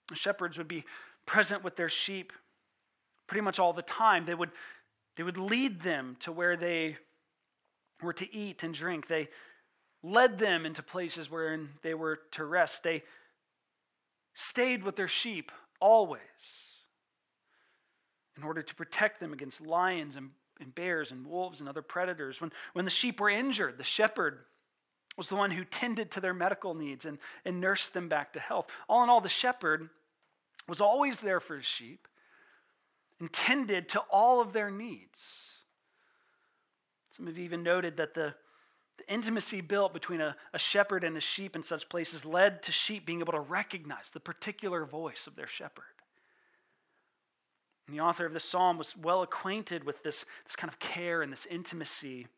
The 0.09 0.16
shepherds 0.16 0.59
would 0.59 0.68
be 0.68 0.85
present 1.26 1.62
with 1.62 1.76
their 1.76 1.88
sheep 1.88 2.33
pretty 3.26 3.42
much 3.42 3.59
all 3.59 3.72
the 3.72 3.83
time. 3.83 4.24
They 4.26 4.35
would, 4.35 4.50
they 5.16 5.22
would 5.22 5.37
lead 5.37 5.83
them 5.83 6.16
to 6.20 6.33
where 6.33 6.56
they 6.56 6.96
were 8.02 8.14
to 8.14 8.35
eat 8.35 8.62
and 8.62 8.74
drink. 8.74 9.06
They 9.06 9.28
led 10.02 10.38
them 10.38 10.64
into 10.64 10.83
places 10.83 11.30
where 11.30 11.61
they 11.83 11.94
were 11.94 12.20
to 12.33 12.44
rest. 12.44 12.83
They 12.83 13.02
stayed 14.35 14.83
with 14.83 14.96
their 14.96 15.09
sheep 15.09 15.52
always 15.80 16.20
in 18.37 18.42
order 18.42 18.62
to 18.62 18.74
protect 18.74 19.20
them 19.20 19.33
against 19.33 19.61
lions 19.61 20.16
and, 20.16 20.30
and 20.61 20.75
bears 20.75 21.11
and 21.11 21.27
wolves 21.27 21.61
and 21.61 21.68
other 21.68 21.83
predators. 21.83 22.40
When, 22.40 22.53
when 22.73 22.85
the 22.85 22.90
sheep 22.90 23.20
were 23.20 23.31
injured, 23.31 23.79
the 23.79 23.85
shepherd 23.85 24.38
was 25.16 25.29
the 25.29 25.37
one 25.37 25.51
who 25.51 25.64
tended 25.64 26.11
to 26.12 26.20
their 26.20 26.35
medical 26.35 26.75
needs 26.75 27.05
and, 27.05 27.18
and 27.44 27.61
nursed 27.61 27.92
them 27.92 28.09
back 28.09 28.33
to 28.33 28.40
health. 28.40 28.66
All 28.88 29.03
in 29.03 29.11
all, 29.11 29.20
the 29.20 29.29
shepherd 29.29 29.88
was 30.68 30.81
always 30.81 31.18
there 31.18 31.40
for 31.40 31.57
his 31.57 31.66
sheep 31.66 32.07
and 33.18 33.33
tended 33.33 33.88
to 33.90 34.01
all 34.11 34.40
of 34.40 34.53
their 34.53 34.70
needs. 34.70 35.20
Some 37.16 37.27
have 37.27 37.38
even 37.38 37.62
noted 37.62 37.99
that 37.99 38.14
the, 38.14 38.35
the 38.96 39.12
intimacy 39.12 39.61
built 39.61 39.92
between 39.92 40.20
a, 40.20 40.35
a 40.55 40.59
shepherd 40.59 41.05
and 41.05 41.16
a 41.16 41.20
sheep 41.20 41.55
in 41.55 41.62
such 41.62 41.88
places 41.88 42.25
led 42.25 42.62
to 42.62 42.73
sheep 42.73 43.05
being 43.05 43.20
able 43.20 43.33
to 43.33 43.40
recognize 43.40 44.11
the 44.12 44.20
particular 44.20 44.87
voice 44.87 45.27
of 45.27 45.37
their 45.37 45.49
shepherd. 45.49 45.85
And 47.90 47.98
the 47.98 48.05
author 48.05 48.24
of 48.24 48.33
this 48.33 48.44
psalm 48.44 48.79
was 48.79 48.94
well 49.03 49.22
acquainted 49.22 49.83
with 49.83 50.00
this, 50.05 50.24
this 50.46 50.55
kind 50.55 50.72
of 50.72 50.79
care 50.79 51.22
and 51.22 51.33
this 51.33 51.44
intimacy 51.50 52.29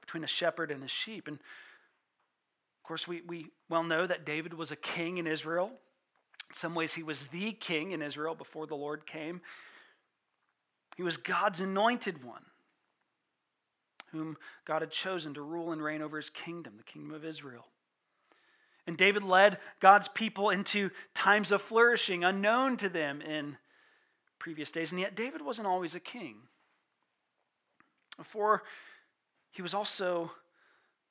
between 0.00 0.24
a 0.24 0.26
shepherd 0.26 0.72
and 0.72 0.82
his 0.82 0.90
sheep. 0.90 1.28
And 1.28 1.36
of 1.36 2.82
course, 2.82 3.06
we, 3.06 3.22
we 3.28 3.46
well 3.68 3.84
know 3.84 4.08
that 4.08 4.26
David 4.26 4.52
was 4.52 4.72
a 4.72 4.76
king 4.76 5.18
in 5.18 5.28
Israel. 5.28 5.70
In 6.50 6.56
some 6.56 6.74
ways, 6.74 6.92
he 6.92 7.04
was 7.04 7.26
the 7.26 7.52
king 7.52 7.92
in 7.92 8.02
Israel 8.02 8.34
before 8.34 8.66
the 8.66 8.74
Lord 8.74 9.06
came. 9.06 9.40
He 10.96 11.04
was 11.04 11.16
God's 11.16 11.60
anointed 11.60 12.24
one, 12.24 12.42
whom 14.10 14.36
God 14.64 14.82
had 14.82 14.90
chosen 14.90 15.34
to 15.34 15.42
rule 15.42 15.70
and 15.70 15.80
reign 15.80 16.02
over 16.02 16.16
his 16.16 16.30
kingdom, 16.30 16.74
the 16.76 16.82
kingdom 16.82 17.14
of 17.14 17.24
Israel. 17.24 17.66
And 18.88 18.96
David 18.96 19.22
led 19.22 19.58
God's 19.78 20.08
people 20.08 20.50
into 20.50 20.90
times 21.14 21.52
of 21.52 21.62
flourishing 21.62 22.24
unknown 22.24 22.78
to 22.78 22.88
them 22.88 23.22
in 23.22 23.56
previous 24.42 24.72
days. 24.72 24.90
And 24.90 25.00
yet, 25.00 25.14
David 25.14 25.40
wasn't 25.40 25.68
always 25.68 25.94
a 25.94 26.00
king. 26.00 26.34
Before 28.16 28.64
he 29.52 29.62
was 29.62 29.72
also 29.72 30.32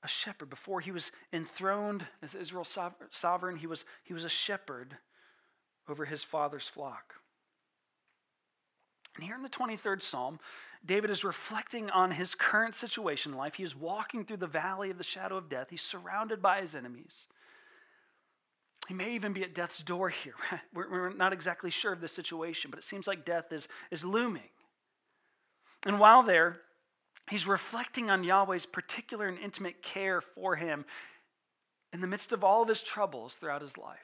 a 0.04 0.08
shepherd. 0.08 0.50
Before 0.50 0.82
he 0.82 0.92
was 0.92 1.12
enthroned 1.32 2.06
as 2.22 2.36
Israel's 2.36 2.78
sovereign, 3.12 3.56
he 3.56 3.68
was, 3.68 3.86
he 4.04 4.14
was 4.14 4.26
a 4.26 4.30
shepherd 4.30 4.98
over 5.88 6.04
his 6.04 6.24
father's 6.24 6.68
flock. 6.68 7.14
And 9.16 9.24
here 9.24 9.36
in 9.36 9.44
the 9.44 9.50
23rd 9.50 10.02
Psalm, 10.02 10.40
David 10.86 11.10
is 11.10 11.24
reflecting 11.24 11.90
on 11.90 12.12
his 12.12 12.36
current 12.36 12.76
situation 12.76 13.32
in 13.32 13.38
life. 13.38 13.54
He 13.54 13.64
is 13.64 13.76
walking 13.76 14.26
through 14.26 14.38
the 14.38 14.48
valley 14.48 14.90
of 14.90 14.98
the 14.98 15.04
shadow 15.04 15.38
of 15.38 15.50
death, 15.50 15.68
he's 15.70 15.82
surrounded 15.82 16.42
by 16.42 16.62
his 16.62 16.76
enemies. 16.76 17.28
He 18.88 18.94
may 18.94 19.14
even 19.16 19.34
be 19.34 19.44
at 19.44 19.54
death's 19.54 19.82
door 19.84 20.10
here. 20.10 20.34
We're, 20.74 20.90
we're 20.90 21.14
not 21.14 21.34
exactly 21.34 21.70
sure 21.70 21.94
of 21.94 22.02
the 22.02 22.08
situation, 22.08 22.72
but 22.72 22.80
it 22.80 22.86
seems 22.86 23.08
like 23.08 23.26
death 23.26 23.52
is, 23.52 23.68
is 23.92 24.04
looming. 24.04 24.50
And 25.86 26.00
while 26.00 26.24
there, 26.24 26.58
he's 27.30 27.48
reflecting 27.48 28.10
on 28.10 28.24
Yahweh's 28.24 28.66
particular 28.66 29.28
and 29.28 29.40
intimate 29.40 29.82
care 29.82 30.22
for 30.22 30.56
him 30.56 30.86
in 31.94 32.02
the 32.02 32.08
midst 32.08 32.32
of 32.32 32.44
all 32.44 32.62
of 32.62 32.70
his 32.70 32.82
troubles 32.82 33.36
throughout 33.36 33.62
his 33.62 33.78
life. 33.78 34.00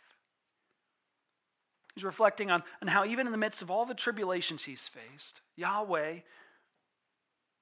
He's 1.95 2.03
reflecting 2.03 2.51
on, 2.51 2.63
on 2.81 2.87
how, 2.87 3.05
even 3.05 3.25
in 3.25 3.31
the 3.31 3.37
midst 3.37 3.61
of 3.61 3.71
all 3.71 3.85
the 3.85 3.95
tribulations 3.95 4.63
he's 4.63 4.87
faced, 4.87 5.41
Yahweh 5.55 6.13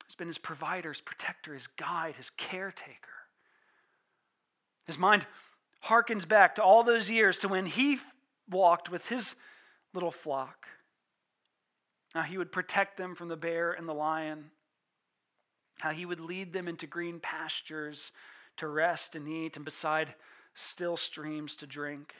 has 0.05 0.15
been 0.15 0.27
his 0.27 0.37
provider, 0.37 0.89
his 0.89 1.01
protector, 1.01 1.53
his 1.53 1.67
guide, 1.67 2.15
his 2.15 2.29
caretaker. 2.31 3.15
His 4.87 4.97
mind 4.97 5.25
harkens 5.87 6.27
back 6.27 6.55
to 6.55 6.63
all 6.63 6.83
those 6.83 7.09
years 7.09 7.37
to 7.39 7.47
when 7.47 7.65
he 7.65 7.99
walked 8.49 8.89
with 8.89 9.05
his 9.07 9.35
little 9.93 10.11
flock. 10.11 10.67
Now, 12.13 12.23
he 12.23 12.37
would 12.37 12.51
protect 12.51 12.97
them 12.97 13.15
from 13.15 13.27
the 13.27 13.35
bear 13.35 13.73
and 13.73 13.87
the 13.87 13.93
lion. 13.93 14.51
how 15.79 15.91
he 15.91 16.05
would 16.05 16.19
lead 16.19 16.53
them 16.53 16.67
into 16.67 16.87
green 16.87 17.19
pastures 17.19 18.11
to 18.57 18.67
rest 18.67 19.15
and 19.15 19.27
eat, 19.27 19.55
and 19.57 19.65
beside 19.65 20.15
still 20.53 20.95
streams 20.95 21.55
to 21.57 21.67
drink. 21.67 22.13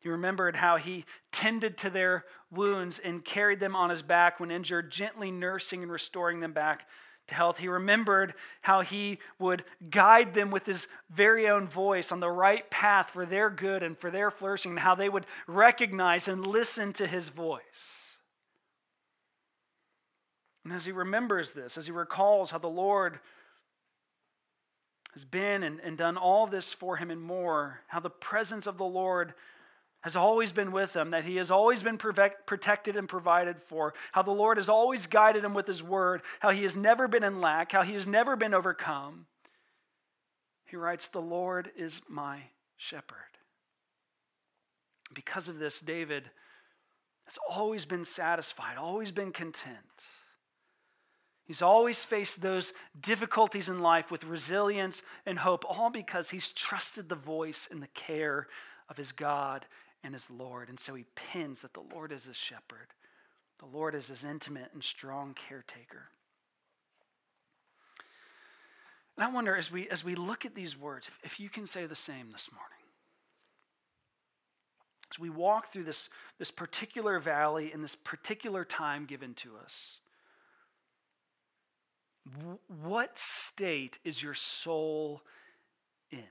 He 0.00 0.08
remembered 0.08 0.56
how 0.56 0.78
he 0.78 1.04
tended 1.30 1.78
to 1.78 1.90
their 1.90 2.24
wounds 2.50 2.98
and 2.98 3.24
carried 3.24 3.60
them 3.60 3.76
on 3.76 3.90
his 3.90 4.02
back 4.02 4.40
when 4.40 4.50
injured, 4.50 4.90
gently 4.90 5.30
nursing 5.30 5.84
and 5.84 5.92
restoring 5.92 6.40
them 6.40 6.52
back 6.52 6.88
to 7.28 7.34
health. 7.34 7.58
He 7.58 7.68
remembered 7.68 8.34
how 8.60 8.80
he 8.80 9.18
would 9.38 9.64
guide 9.90 10.34
them 10.34 10.50
with 10.50 10.66
his 10.66 10.86
very 11.10 11.48
own 11.48 11.68
voice 11.68 12.12
on 12.12 12.20
the 12.20 12.30
right 12.30 12.68
path 12.70 13.10
for 13.12 13.26
their 13.26 13.50
good 13.50 13.82
and 13.82 13.98
for 13.98 14.10
their 14.10 14.30
flourishing, 14.30 14.72
and 14.72 14.80
how 14.80 14.94
they 14.94 15.08
would 15.08 15.26
recognize 15.46 16.28
and 16.28 16.46
listen 16.46 16.92
to 16.94 17.06
his 17.06 17.28
voice. 17.28 17.62
And 20.64 20.72
as 20.72 20.84
he 20.84 20.92
remembers 20.92 21.52
this, 21.52 21.76
as 21.76 21.86
he 21.86 21.92
recalls 21.92 22.50
how 22.50 22.58
the 22.58 22.68
Lord 22.68 23.18
has 25.14 25.24
been 25.24 25.62
and, 25.62 25.80
and 25.80 25.98
done 25.98 26.16
all 26.16 26.46
this 26.46 26.72
for 26.72 26.96
him 26.96 27.10
and 27.10 27.20
more, 27.20 27.80
how 27.88 28.00
the 28.00 28.10
presence 28.10 28.66
of 28.66 28.78
the 28.78 28.84
Lord 28.84 29.34
has 30.02 30.16
always 30.16 30.52
been 30.52 30.72
with 30.72 30.94
him, 30.94 31.10
that 31.12 31.24
he 31.24 31.36
has 31.36 31.50
always 31.50 31.82
been 31.82 31.96
protected 31.96 32.96
and 32.96 33.08
provided 33.08 33.56
for, 33.68 33.94
how 34.10 34.22
the 34.22 34.32
Lord 34.32 34.56
has 34.56 34.68
always 34.68 35.06
guided 35.06 35.44
him 35.44 35.54
with 35.54 35.66
his 35.66 35.82
word, 35.82 36.22
how 36.40 36.50
he 36.50 36.62
has 36.62 36.76
never 36.76 37.08
been 37.08 37.22
in 37.22 37.40
lack, 37.40 37.72
how 37.72 37.82
he 37.82 37.94
has 37.94 38.06
never 38.06 38.36
been 38.36 38.52
overcome. 38.52 39.26
He 40.66 40.76
writes, 40.76 41.08
The 41.08 41.20
Lord 41.20 41.70
is 41.76 42.00
my 42.08 42.42
shepherd. 42.76 43.16
Because 45.14 45.48
of 45.48 45.58
this, 45.58 45.78
David 45.80 46.24
has 47.26 47.38
always 47.48 47.84
been 47.84 48.04
satisfied, 48.04 48.78
always 48.78 49.12
been 49.12 49.30
content. 49.30 49.76
He's 51.44 51.62
always 51.62 51.98
faced 51.98 52.40
those 52.40 52.72
difficulties 53.00 53.68
in 53.68 53.80
life 53.80 54.10
with 54.10 54.24
resilience 54.24 55.00
and 55.26 55.38
hope, 55.38 55.64
all 55.68 55.90
because 55.90 56.30
he's 56.30 56.48
trusted 56.48 57.08
the 57.08 57.14
voice 57.14 57.68
and 57.70 57.80
the 57.80 57.88
care 57.88 58.48
of 58.88 58.96
his 58.96 59.12
God 59.12 59.64
and 60.04 60.14
his 60.14 60.28
Lord. 60.30 60.68
And 60.68 60.78
so 60.78 60.94
he 60.94 61.04
pins 61.14 61.60
that 61.60 61.74
the 61.74 61.84
Lord 61.94 62.12
is 62.12 62.24
his 62.24 62.36
shepherd, 62.36 62.88
the 63.58 63.66
Lord 63.66 63.94
is 63.94 64.08
his 64.08 64.24
intimate 64.24 64.70
and 64.72 64.82
strong 64.82 65.34
caretaker. 65.48 66.08
And 69.16 69.24
I 69.24 69.30
wonder 69.30 69.56
as 69.56 69.70
we, 69.70 69.88
as 69.88 70.02
we 70.02 70.14
look 70.14 70.44
at 70.44 70.54
these 70.54 70.76
words, 70.76 71.06
if, 71.06 71.32
if 71.32 71.40
you 71.40 71.48
can 71.48 71.66
say 71.66 71.86
the 71.86 71.94
same 71.94 72.32
this 72.32 72.48
morning. 72.52 72.78
As 75.12 75.18
we 75.18 75.28
walk 75.28 75.72
through 75.72 75.84
this, 75.84 76.08
this 76.38 76.50
particular 76.50 77.18
valley 77.18 77.70
in 77.72 77.82
this 77.82 77.94
particular 77.94 78.64
time 78.64 79.04
given 79.04 79.34
to 79.34 79.50
us, 79.62 79.98
what 82.82 83.18
state 83.18 83.98
is 84.04 84.22
your 84.22 84.34
soul 84.34 85.20
in? 86.10 86.24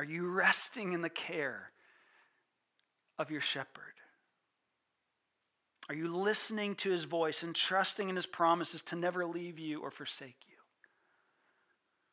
Are 0.00 0.04
you 0.04 0.26
resting 0.26 0.94
in 0.94 1.02
the 1.02 1.10
care 1.10 1.72
of 3.18 3.30
your 3.30 3.42
shepherd? 3.42 3.92
Are 5.90 5.94
you 5.94 6.16
listening 6.16 6.74
to 6.76 6.90
his 6.90 7.04
voice 7.04 7.42
and 7.42 7.54
trusting 7.54 8.08
in 8.08 8.16
his 8.16 8.24
promises 8.24 8.80
to 8.84 8.96
never 8.96 9.26
leave 9.26 9.58
you 9.58 9.82
or 9.82 9.90
forsake 9.90 10.38
you? 10.48 10.56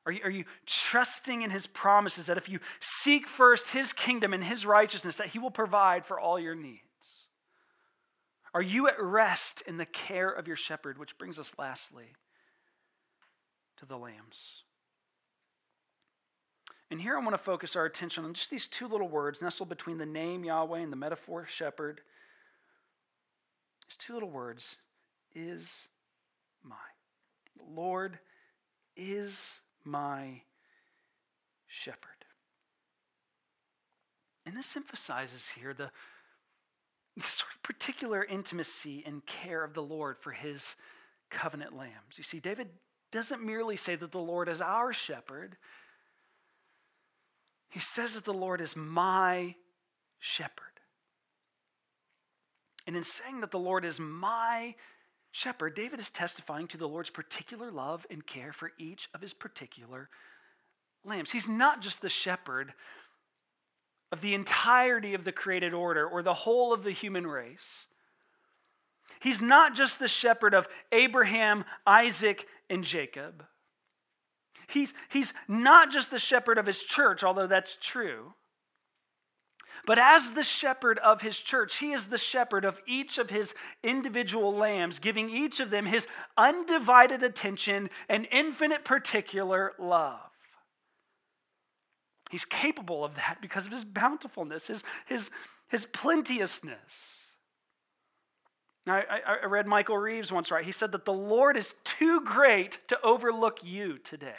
Are 0.05 0.11
you, 0.11 0.19
are 0.25 0.29
you 0.29 0.43
trusting 0.65 1.43
in 1.43 1.49
his 1.49 1.65
promises 1.65 2.25
that 2.25 2.37
if 2.37 2.49
you 2.49 2.59
seek 2.81 3.25
first 3.25 3.69
his 3.69 3.93
kingdom 3.93 4.33
and 4.33 4.43
his 4.43 4.65
righteousness, 4.65 5.15
that 5.15 5.29
he 5.29 5.39
will 5.39 5.49
provide 5.49 6.05
for 6.05 6.19
all 6.19 6.37
your 6.37 6.55
needs? 6.55 6.81
Are 8.53 8.61
you 8.61 8.89
at 8.89 9.01
rest 9.01 9.63
in 9.65 9.77
the 9.77 9.85
care 9.85 10.29
of 10.29 10.45
your 10.45 10.57
shepherd? 10.57 10.97
Which 10.97 11.17
brings 11.17 11.39
us 11.39 11.53
lastly 11.57 12.07
to 13.77 13.85
the 13.85 13.95
lambs. 13.95 14.65
And 16.89 17.01
here 17.01 17.17
I 17.17 17.19
want 17.19 17.33
to 17.33 17.37
focus 17.37 17.75
our 17.75 17.85
attention 17.85 18.23
on 18.23 18.33
just 18.33 18.49
these 18.49 18.67
two 18.67 18.87
little 18.87 19.09
words 19.09 19.41
nestled 19.41 19.69
between 19.69 19.97
the 19.97 20.05
name 20.05 20.45
Yahweh 20.45 20.79
and 20.79 20.91
the 20.91 20.97
metaphor 20.97 21.45
shepherd. 21.49 22.01
These 23.87 23.97
two 23.97 24.13
little 24.13 24.29
words 24.29 24.77
is 25.35 25.67
my. 26.63 26.75
The 27.57 27.81
Lord 27.81 28.19
is 28.95 29.37
my 29.83 30.41
shepherd. 31.67 31.97
And 34.45 34.55
this 34.55 34.77
emphasizes 34.77 35.43
here 35.59 35.73
the, 35.73 35.89
the 37.17 37.23
sort 37.23 37.51
of 37.53 37.63
particular 37.63 38.23
intimacy 38.23 39.03
and 39.05 39.25
care 39.25 39.63
of 39.63 39.73
the 39.73 39.83
Lord 39.83 40.15
for 40.21 40.31
his 40.31 40.75
covenant 41.29 41.75
lambs. 41.75 42.15
You 42.15 42.23
see, 42.23 42.39
David 42.39 42.69
doesn't 43.11 43.45
merely 43.45 43.75
say 43.75 43.97
that 43.97 44.13
the 44.13 44.19
Lord 44.19 44.47
is 44.47 44.61
our 44.61 44.93
shepherd, 44.93 45.57
he 47.69 47.79
says 47.79 48.13
that 48.13 48.25
the 48.25 48.33
Lord 48.33 48.61
is 48.61 48.75
my 48.75 49.55
shepherd. 50.19 50.63
And 52.85 52.95
in 52.95 53.03
saying 53.03 53.41
that 53.41 53.51
the 53.51 53.59
Lord 53.59 53.83
is 53.83 53.99
my 53.99 54.75
shepherd, 55.31 55.75
David 55.75 55.99
is 55.99 56.09
testifying 56.09 56.67
to 56.69 56.77
the 56.77 56.87
Lord's 56.87 57.09
particular 57.09 57.71
love 57.71 58.05
and 58.09 58.25
care 58.25 58.53
for 58.53 58.71
each 58.79 59.09
of 59.13 59.21
his 59.21 59.33
particular 59.33 60.09
lambs. 61.03 61.31
He's 61.31 61.47
not 61.47 61.81
just 61.81 62.01
the 62.01 62.09
shepherd 62.09 62.73
of 64.11 64.21
the 64.21 64.33
entirety 64.33 65.13
of 65.13 65.25
the 65.25 65.33
created 65.33 65.73
order 65.73 66.07
or 66.07 66.23
the 66.23 66.33
whole 66.33 66.73
of 66.73 66.83
the 66.83 66.91
human 66.91 67.27
race. 67.27 67.85
He's 69.19 69.41
not 69.41 69.75
just 69.75 69.99
the 69.99 70.07
shepherd 70.07 70.53
of 70.53 70.67
Abraham, 70.91 71.65
Isaac, 71.85 72.45
and 72.69 72.83
Jacob. 72.83 73.43
He's, 74.67 74.93
he's 75.09 75.33
not 75.47 75.91
just 75.91 76.11
the 76.11 76.19
shepherd 76.19 76.57
of 76.57 76.65
his 76.65 76.81
church, 76.81 77.23
although 77.23 77.47
that's 77.47 77.77
true. 77.81 78.33
But 79.85 79.99
as 79.99 80.31
the 80.31 80.43
shepherd 80.43 80.99
of 80.99 81.21
his 81.21 81.37
church, 81.37 81.77
he 81.77 81.93
is 81.93 82.07
the 82.07 82.17
shepherd 82.17 82.65
of 82.65 82.77
each 82.85 83.17
of 83.17 83.29
his 83.29 83.53
individual 83.83 84.53
lambs, 84.53 84.99
giving 84.99 85.29
each 85.29 85.61
of 85.61 85.69
them 85.69 85.85
his 85.85 86.05
undivided 86.37 87.23
attention 87.23 87.89
and 88.09 88.27
infinite 88.31 88.83
particular 88.83 89.73
love. 89.79 90.19
He's 92.29 92.43
capable 92.43 93.05
of 93.05 93.15
that 93.15 93.37
because 93.41 93.65
of 93.65 93.71
his 93.71 93.85
bountifulness, 93.85 94.67
his, 94.67 94.83
his, 95.05 95.29
his 95.69 95.85
plenteousness. 95.85 96.75
Now, 98.85 98.95
I, 98.95 99.37
I 99.43 99.45
read 99.45 99.67
Michael 99.67 99.97
Reeves 99.97 100.31
once 100.31 100.51
right. 100.51 100.65
He 100.65 100.73
said 100.73 100.91
that 100.91 101.05
the 101.05 101.13
Lord 101.13 101.55
is 101.55 101.73
too 101.85 102.21
great 102.25 102.77
to 102.89 102.99
overlook 103.01 103.59
you 103.63 103.99
today. 103.99 104.35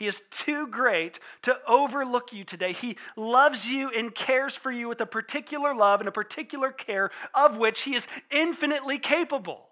He 0.00 0.06
is 0.06 0.22
too 0.30 0.66
great 0.66 1.20
to 1.42 1.58
overlook 1.68 2.32
you 2.32 2.42
today. 2.42 2.72
He 2.72 2.96
loves 3.18 3.66
you 3.66 3.90
and 3.90 4.14
cares 4.14 4.56
for 4.56 4.72
you 4.72 4.88
with 4.88 5.02
a 5.02 5.06
particular 5.06 5.74
love 5.74 6.00
and 6.00 6.08
a 6.08 6.12
particular 6.12 6.72
care 6.72 7.10
of 7.34 7.58
which 7.58 7.82
He 7.82 7.94
is 7.94 8.06
infinitely 8.30 8.98
capable. 8.98 9.66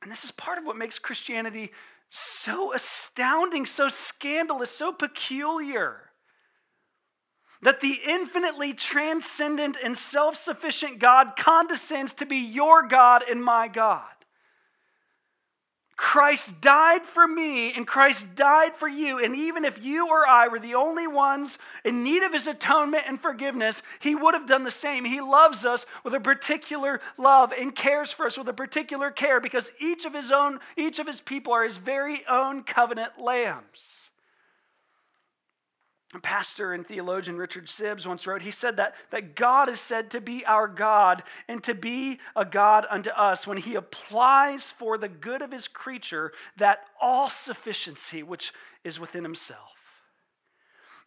And 0.00 0.12
this 0.12 0.22
is 0.22 0.30
part 0.30 0.58
of 0.58 0.64
what 0.64 0.76
makes 0.76 1.00
Christianity 1.00 1.72
so 2.08 2.72
astounding, 2.72 3.66
so 3.66 3.88
scandalous, 3.88 4.70
so 4.70 4.92
peculiar. 4.92 6.02
That 7.62 7.80
the 7.80 7.98
infinitely 8.06 8.74
transcendent 8.74 9.76
and 9.82 9.98
self 9.98 10.36
sufficient 10.36 11.00
God 11.00 11.32
condescends 11.36 12.12
to 12.14 12.26
be 12.26 12.36
your 12.36 12.86
God 12.86 13.24
and 13.28 13.42
my 13.42 13.66
God. 13.66 14.04
Christ 16.02 16.60
died 16.60 17.02
for 17.14 17.28
me 17.28 17.72
and 17.74 17.86
Christ 17.86 18.34
died 18.34 18.72
for 18.76 18.88
you. 18.88 19.20
And 19.20 19.36
even 19.36 19.64
if 19.64 19.80
you 19.80 20.08
or 20.08 20.26
I 20.26 20.48
were 20.48 20.58
the 20.58 20.74
only 20.74 21.06
ones 21.06 21.58
in 21.84 22.02
need 22.02 22.24
of 22.24 22.32
his 22.32 22.48
atonement 22.48 23.04
and 23.06 23.22
forgiveness, 23.22 23.82
he 24.00 24.16
would 24.16 24.34
have 24.34 24.48
done 24.48 24.64
the 24.64 24.72
same. 24.72 25.04
He 25.04 25.20
loves 25.20 25.64
us 25.64 25.86
with 26.02 26.12
a 26.12 26.20
particular 26.20 27.00
love 27.18 27.52
and 27.52 27.72
cares 27.72 28.10
for 28.10 28.26
us 28.26 28.36
with 28.36 28.48
a 28.48 28.52
particular 28.52 29.12
care 29.12 29.40
because 29.40 29.70
each 29.78 30.04
of 30.04 30.12
his 30.12 30.32
own, 30.32 30.58
each 30.76 30.98
of 30.98 31.06
his 31.06 31.20
people 31.20 31.52
are 31.52 31.64
his 31.64 31.76
very 31.76 32.26
own 32.26 32.64
covenant 32.64 33.12
lambs 33.20 34.10
pastor 36.20 36.74
and 36.74 36.86
theologian 36.86 37.36
Richard 37.38 37.66
Sibbes 37.66 38.06
once 38.06 38.26
wrote, 38.26 38.42
he 38.42 38.50
said 38.50 38.76
that, 38.76 38.94
that 39.10 39.34
God 39.34 39.68
is 39.68 39.80
said 39.80 40.10
to 40.10 40.20
be 40.20 40.44
our 40.44 40.68
God 40.68 41.22
and 41.48 41.64
to 41.64 41.74
be 41.74 42.18
a 42.36 42.44
God 42.44 42.86
unto 42.90 43.10
us 43.10 43.46
when 43.46 43.56
he 43.56 43.76
applies 43.76 44.64
for 44.78 44.98
the 44.98 45.08
good 45.08 45.40
of 45.40 45.50
his 45.50 45.68
creature 45.68 46.32
that 46.58 46.80
all 47.00 47.30
sufficiency 47.30 48.22
which 48.22 48.52
is 48.84 49.00
within 49.00 49.24
himself. 49.24 49.70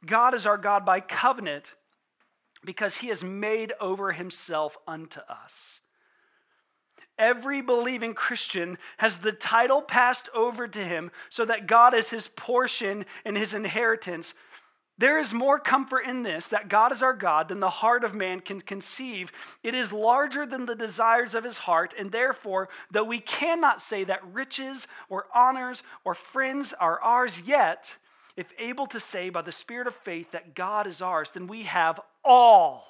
God 0.06 0.34
is 0.34 0.46
our 0.46 0.58
God 0.58 0.86
by 0.86 1.00
covenant 1.02 1.66
because 2.64 2.96
he 2.96 3.08
has 3.08 3.24
made 3.24 3.74
over 3.80 4.12
himself 4.12 4.76
unto 4.88 5.20
us. 5.30 5.80
Every 7.18 7.62
believing 7.62 8.14
Christian 8.14 8.78
has 8.98 9.20
the 9.20 9.32
title 9.32 9.82
passed 9.82 10.28
over 10.34 10.68
to 10.68 10.84
him 10.84 11.12
so 11.30 11.46
that 11.46 11.68
God 11.68 11.94
is 11.94 12.10
his 12.10 12.28
portion 12.28 13.06
and 13.24 13.38
his 13.38 13.54
inheritance 13.54 14.34
There 14.98 15.20
is 15.20 15.34
more 15.34 15.60
comfort 15.60 16.06
in 16.08 16.24
this 16.24 16.48
that 16.48 16.70
God 16.70 16.94
is 16.94 17.04
our 17.04 17.14
God 17.14 17.50
than 17.50 17.60
the 17.60 17.70
heart 17.70 18.06
of 18.06 18.16
man 18.16 18.40
can 18.40 18.62
conceive. 18.62 19.32
It 19.62 19.76
is 19.76 19.92
larger 19.92 20.46
than 20.46 20.66
the 20.66 20.76
desires 20.76 21.36
of 21.36 21.44
his 21.44 21.58
heart, 21.58 21.94
and 22.00 22.12
therefore, 22.12 22.70
though 22.92 23.04
we 23.04 23.20
cannot 23.20 23.82
say 23.82 24.06
that 24.06 24.26
riches 24.34 24.88
or 25.10 25.26
honors 25.36 25.84
or 26.06 26.16
friends 26.16 26.74
are 26.80 27.02
ours 27.02 27.42
yet, 27.46 27.92
if 28.38 28.48
able 28.58 28.88
to 28.88 29.00
say 29.00 29.30
by 29.30 29.42
the 29.42 29.52
Spirit 29.52 29.88
of 29.88 29.96
faith 29.96 30.32
that 30.32 30.56
God 30.56 30.88
is 30.88 31.02
ours, 31.02 31.30
then 31.34 31.48
we 31.48 31.64
have 31.64 32.00
all 32.24 32.86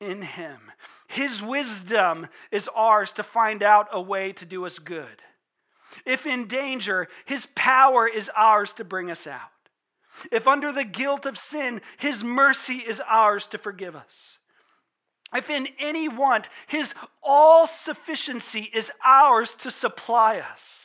in 0.00 0.22
him. 0.22 0.58
His 1.06 1.42
wisdom 1.42 2.28
is 2.50 2.68
ours 2.74 3.12
to 3.12 3.22
find 3.22 3.62
out 3.62 3.88
a 3.92 4.00
way 4.00 4.32
to 4.32 4.44
do 4.46 4.64
us 4.64 4.78
good. 4.78 5.22
If 6.04 6.26
in 6.26 6.48
danger, 6.48 7.08
his 7.24 7.46
power 7.54 8.08
is 8.08 8.30
ours 8.34 8.72
to 8.74 8.84
bring 8.84 9.10
us 9.10 9.26
out. 9.26 9.50
If 10.30 10.46
under 10.46 10.72
the 10.72 10.84
guilt 10.84 11.26
of 11.26 11.38
sin, 11.38 11.80
his 11.98 12.22
mercy 12.22 12.78
is 12.78 13.00
ours 13.00 13.46
to 13.48 13.58
forgive 13.58 13.96
us. 13.96 14.38
If 15.34 15.50
in 15.50 15.68
any 15.80 16.08
want, 16.08 16.48
his 16.68 16.94
all 17.22 17.66
sufficiency 17.66 18.70
is 18.72 18.90
ours 19.04 19.54
to 19.60 19.70
supply 19.70 20.38
us. 20.38 20.84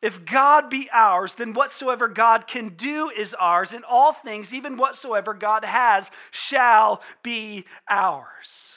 If 0.00 0.24
God 0.24 0.70
be 0.70 0.88
ours, 0.92 1.34
then 1.34 1.54
whatsoever 1.54 2.06
God 2.06 2.46
can 2.46 2.70
do 2.76 3.10
is 3.10 3.34
ours, 3.34 3.72
and 3.72 3.84
all 3.84 4.12
things, 4.12 4.54
even 4.54 4.76
whatsoever 4.76 5.34
God 5.34 5.64
has, 5.64 6.08
shall 6.30 7.00
be 7.22 7.64
ours. 7.88 8.76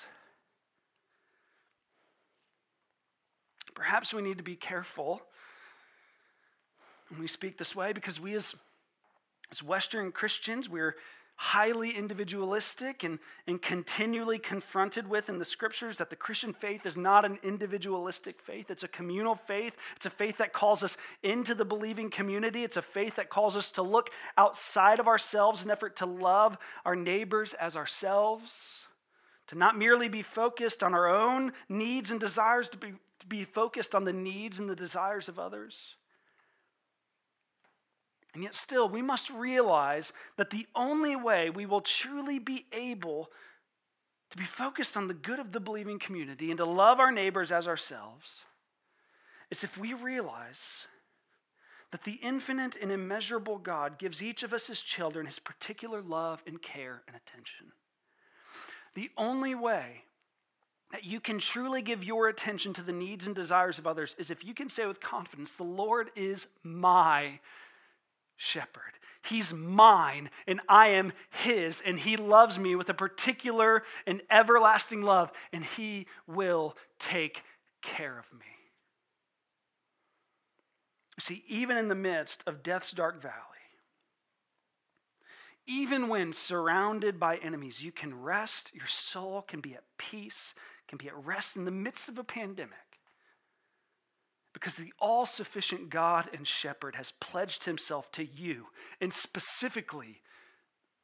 Perhaps 3.75 4.13
we 4.13 4.21
need 4.21 4.37
to 4.37 4.43
be 4.43 4.55
careful 4.55 5.21
when 7.09 7.19
we 7.19 7.27
speak 7.27 7.57
this 7.57 7.75
way 7.75 7.93
because 7.93 8.19
we, 8.19 8.35
as 8.35 8.55
as 9.51 9.61
Western 9.61 10.11
Christians, 10.11 10.69
we're 10.69 10.95
highly 11.35 11.97
individualistic 11.97 13.03
and, 13.03 13.17
and 13.47 13.59
continually 13.59 14.37
confronted 14.37 15.07
with 15.07 15.27
in 15.27 15.39
the 15.39 15.45
scriptures 15.45 15.97
that 15.97 16.11
the 16.11 16.15
Christian 16.15 16.53
faith 16.53 16.85
is 16.85 16.95
not 16.95 17.25
an 17.25 17.39
individualistic 17.41 18.39
faith. 18.39 18.69
It's 18.69 18.83
a 18.83 18.87
communal 18.87 19.33
faith. 19.33 19.73
It's 19.95 20.05
a 20.05 20.11
faith 20.11 20.37
that 20.37 20.53
calls 20.53 20.83
us 20.83 20.97
into 21.23 21.55
the 21.55 21.65
believing 21.65 22.11
community. 22.11 22.63
It's 22.63 22.77
a 22.77 22.81
faith 22.83 23.15
that 23.15 23.31
calls 23.31 23.55
us 23.55 23.71
to 23.71 23.81
look 23.81 24.11
outside 24.37 24.99
of 24.99 25.07
ourselves 25.07 25.63
in 25.63 25.71
effort 25.71 25.95
to 25.97 26.05
love 26.05 26.57
our 26.85 26.95
neighbors 26.95 27.55
as 27.59 27.75
ourselves, 27.75 28.53
to 29.47 29.57
not 29.57 29.75
merely 29.75 30.09
be 30.09 30.21
focused 30.21 30.83
on 30.83 30.93
our 30.93 31.09
own 31.09 31.53
needs 31.67 32.11
and 32.11 32.19
desires, 32.19 32.69
to 32.69 32.77
be, 32.77 32.93
to 33.19 33.25
be 33.25 33.45
focused 33.45 33.95
on 33.95 34.03
the 34.03 34.13
needs 34.13 34.59
and 34.59 34.69
the 34.69 34.75
desires 34.75 35.27
of 35.27 35.39
others. 35.39 35.95
And 38.33 38.43
yet, 38.43 38.55
still, 38.55 38.87
we 38.87 39.01
must 39.01 39.29
realize 39.29 40.13
that 40.37 40.49
the 40.49 40.65
only 40.73 41.15
way 41.15 41.49
we 41.49 41.65
will 41.65 41.81
truly 41.81 42.39
be 42.39 42.65
able 42.71 43.29
to 44.29 44.37
be 44.37 44.45
focused 44.45 44.95
on 44.95 45.07
the 45.07 45.13
good 45.13 45.39
of 45.39 45.51
the 45.51 45.59
believing 45.59 45.99
community 45.99 46.49
and 46.49 46.57
to 46.57 46.65
love 46.65 46.99
our 46.99 47.11
neighbors 47.11 47.51
as 47.51 47.67
ourselves 47.67 48.45
is 49.49 49.63
if 49.63 49.77
we 49.77 49.93
realize 49.93 50.87
that 51.91 52.05
the 52.05 52.19
infinite 52.23 52.77
and 52.81 52.89
immeasurable 52.89 53.57
God 53.57 53.99
gives 53.99 54.23
each 54.23 54.43
of 54.43 54.53
us 54.53 54.69
as 54.69 54.79
children 54.79 55.25
his 55.25 55.39
particular 55.39 56.01
love 56.01 56.41
and 56.47 56.61
care 56.61 57.01
and 57.07 57.17
attention. 57.17 57.73
The 58.95 59.09
only 59.17 59.55
way 59.55 60.03
that 60.93 61.03
you 61.03 61.19
can 61.19 61.39
truly 61.39 61.81
give 61.81 62.03
your 62.03 62.29
attention 62.29 62.73
to 62.75 62.81
the 62.81 62.93
needs 62.93 63.25
and 63.25 63.35
desires 63.35 63.77
of 63.77 63.87
others 63.87 64.15
is 64.17 64.29
if 64.29 64.43
you 64.43 64.53
can 64.53 64.69
say 64.69 64.85
with 64.85 65.01
confidence, 65.01 65.55
The 65.55 65.63
Lord 65.63 66.11
is 66.15 66.47
my 66.63 67.39
shepherd. 68.41 68.93
He's 69.23 69.53
mine 69.53 70.29
and 70.47 70.61
I 70.67 70.89
am 70.89 71.13
his, 71.29 71.81
and 71.85 71.99
he 71.99 72.17
loves 72.17 72.57
me 72.57 72.75
with 72.75 72.89
a 72.89 72.93
particular 72.93 73.83
and 74.07 74.21
everlasting 74.31 75.03
love, 75.03 75.31
and 75.53 75.63
he 75.63 76.07
will 76.27 76.75
take 76.99 77.43
care 77.83 78.17
of 78.17 78.25
me. 78.37 78.45
See, 81.19 81.43
even 81.47 81.77
in 81.77 81.87
the 81.87 81.95
midst 81.95 82.43
of 82.47 82.63
death's 82.63 82.91
dark 82.91 83.21
valley, 83.21 83.35
even 85.67 86.07
when 86.07 86.33
surrounded 86.33 87.19
by 87.19 87.37
enemies, 87.37 87.83
you 87.83 87.91
can 87.91 88.19
rest, 88.19 88.71
your 88.73 88.87
soul 88.87 89.43
can 89.43 89.61
be 89.61 89.75
at 89.75 89.83
peace, 89.99 90.55
can 90.87 90.97
be 90.97 91.07
at 91.07 91.25
rest 91.25 91.55
in 91.55 91.65
the 91.65 91.71
midst 91.71 92.09
of 92.09 92.17
a 92.17 92.23
pandemic 92.23 92.90
because 94.53 94.75
the 94.75 94.93
all 94.99 95.25
sufficient 95.25 95.89
God 95.89 96.29
and 96.33 96.47
shepherd 96.47 96.95
has 96.95 97.13
pledged 97.19 97.63
himself 97.63 98.11
to 98.13 98.25
you, 98.25 98.67
and 98.99 99.13
specifically 99.13 100.21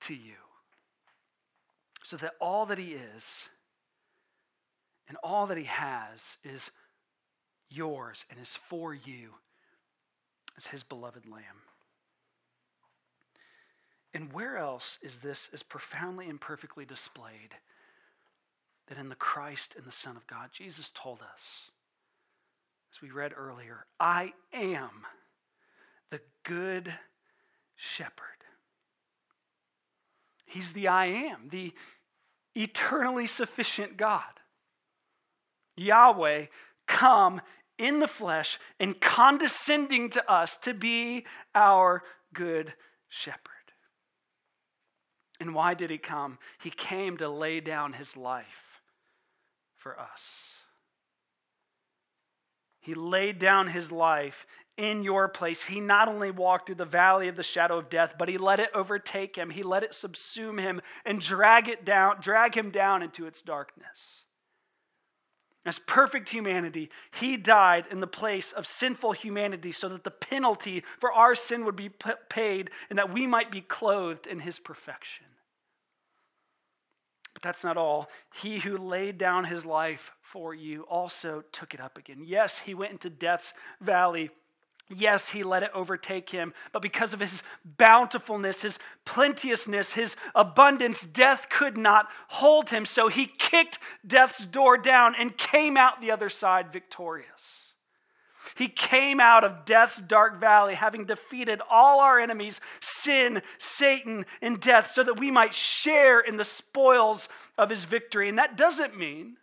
to 0.02 0.14
you. 0.14 0.36
So 2.04 2.18
that 2.18 2.34
all 2.40 2.66
that 2.68 2.78
he 2.78 2.94
is 2.94 3.50
and 5.08 5.18
all 5.24 5.48
that 5.48 5.58
he 5.58 5.66
has 5.66 6.20
is 6.44 6.72
yours 7.70 8.26
and 8.30 8.40
is 8.40 8.58
for 8.70 8.94
you 8.94 9.32
as 10.58 10.68
his 10.68 10.84
beloved 10.84 11.26
lamb. 11.26 11.44
And 14.14 14.34
where 14.34 14.58
else 14.58 14.98
is 15.02 15.20
this 15.20 15.50
as 15.54 15.64
profoundly 15.64 16.30
and 16.30 16.40
perfectly 16.40 16.86
displayed 16.86 17.56
than 18.88 18.98
in 18.98 19.10
the 19.10 19.16
Christ 19.16 19.76
and 19.78 19.86
the 19.86 19.92
Son 19.92 20.16
of 20.18 20.26
God? 20.28 20.50
Jesus 20.54 20.92
told 20.96 21.20
us 21.20 21.72
as 22.94 23.02
we 23.02 23.12
read 23.12 23.34
earlier, 23.36 23.86
I 24.00 24.34
am 24.54 24.90
the 26.12 26.20
good 26.44 26.94
shepherd. 27.76 28.14
He's 30.46 30.72
the 30.72 30.88
I 30.88 31.08
am, 31.08 31.50
the 31.52 31.74
eternally 32.56 33.28
sufficient 33.28 33.98
God. 33.98 34.24
Yahweh, 35.76 36.46
come 36.88 37.42
in 37.78 38.00
the 38.00 38.08
flesh 38.08 38.58
and 38.80 39.00
condescending 39.00 40.10
to 40.12 40.32
us 40.32 40.58
to 40.64 40.74
be 40.74 41.26
our 41.54 42.02
good 42.34 42.74
shepherd. 43.10 43.42
And 45.40 45.54
why 45.54 45.76
did 45.76 45.92
he 45.92 46.00
come? 46.00 46.40
He 46.62 46.72
came 46.72 47.18
to 47.18 47.30
lay 47.30 47.60
down 47.60 47.94
his 47.94 48.18
life 48.18 48.82
for 49.76 50.00
us. 50.00 50.22
He 52.88 52.94
laid 52.94 53.38
down 53.38 53.68
his 53.68 53.92
life 53.92 54.48
in 54.78 55.04
your 55.04 55.28
place. 55.28 55.62
He 55.62 55.82
not 55.82 56.08
only 56.08 56.32
walked 56.32 56.68
through 56.68 56.76
the 56.76 56.86
valley 56.86 57.28
of 57.28 57.36
the 57.36 57.44
shadow 57.44 57.78
of 57.78 57.90
death, 57.90 58.14
but 58.18 58.30
he 58.30 58.38
let 58.38 58.62
it 58.62 58.70
overtake 58.74 59.36
him. 59.36 59.50
He 59.50 59.62
let 59.62 59.84
it 59.84 59.92
subsume 59.92 60.58
him 60.58 60.80
and 61.06 61.20
drag 61.20 61.68
it 61.68 61.84
down, 61.84 62.22
drag 62.22 62.56
him 62.56 62.72
down 62.72 63.04
into 63.04 63.26
its 63.26 63.42
darkness. 63.42 64.24
As 65.66 65.80
perfect 65.80 66.30
humanity, 66.30 66.90
he 67.12 67.36
died 67.36 67.88
in 67.92 68.00
the 68.00 68.08
place 68.08 68.54
of 68.54 68.66
sinful 68.66 69.12
humanity 69.12 69.74
so 69.74 69.90
that 69.90 70.06
the 70.06 70.10
penalty 70.10 70.86
for 71.02 71.12
our 71.12 71.36
sin 71.36 71.66
would 71.66 71.76
be 71.76 71.90
paid 72.30 72.70
and 72.90 72.98
that 72.98 73.12
we 73.12 73.28
might 73.28 73.52
be 73.52 73.60
clothed 73.60 74.28
in 74.28 74.40
his 74.40 74.60
perfection. 74.60 75.26
But 77.38 77.44
that's 77.44 77.64
not 77.64 77.78
all. 77.78 78.10
He 78.42 78.58
who 78.58 78.80
laid 78.80 79.20
down 79.20 79.44
his 79.44 79.64
life 79.64 80.10
for 80.24 80.56
you 80.56 80.82
also 80.90 81.44
took 81.52 81.76
it 81.76 81.80
up 81.80 81.96
again. 81.96 82.24
Yes, 82.26 82.58
he 82.58 82.74
went 82.74 82.94
into 82.94 83.12
death's 83.12 83.54
valley. 83.80 84.32
Yes, 84.90 85.30
he 85.30 85.44
let 85.44 85.62
it 85.62 85.70
overtake 85.72 86.32
him, 86.32 86.52
but 86.72 86.82
because 86.82 87.14
of 87.14 87.20
his 87.20 87.44
bountifulness, 87.64 88.64
his 88.64 88.80
plenteousness, 89.06 89.92
his 89.92 90.16
abundance, 90.34 91.04
death 91.04 91.46
could 91.52 91.78
not 91.78 92.08
hold 92.28 92.70
him. 92.70 92.88
So 92.88 93.08
he 93.08 93.28
kicked 93.28 93.78
death's 94.08 94.48
door 94.48 94.76
down 94.76 95.14
and 95.14 95.38
came 95.38 95.78
out 95.78 96.02
the 96.02 96.10
other 96.10 96.30
side 96.30 96.74
victorious. 96.74 97.67
He 98.56 98.68
came 98.68 99.20
out 99.20 99.44
of 99.44 99.66
death's 99.66 99.98
dark 99.98 100.40
valley, 100.40 100.76
having 100.76 101.06
defeated 101.06 101.62
all 101.70 102.00
our 102.00 102.20
enemies, 102.20 102.60
sin, 102.82 103.42
Satan, 103.58 104.26
and 104.42 104.60
death, 104.60 104.92
so 104.94 105.04
that 105.04 105.20
we 105.20 105.32
might 105.32 105.54
share 105.54 106.20
in 106.20 106.38
the 106.38 106.44
spoils 106.44 107.30
of 107.58 107.70
his 107.70 107.86
victory. 107.86 108.30
And 108.30 108.38
that 108.38 108.58
doesn't 108.58 108.98
mean 108.98 109.38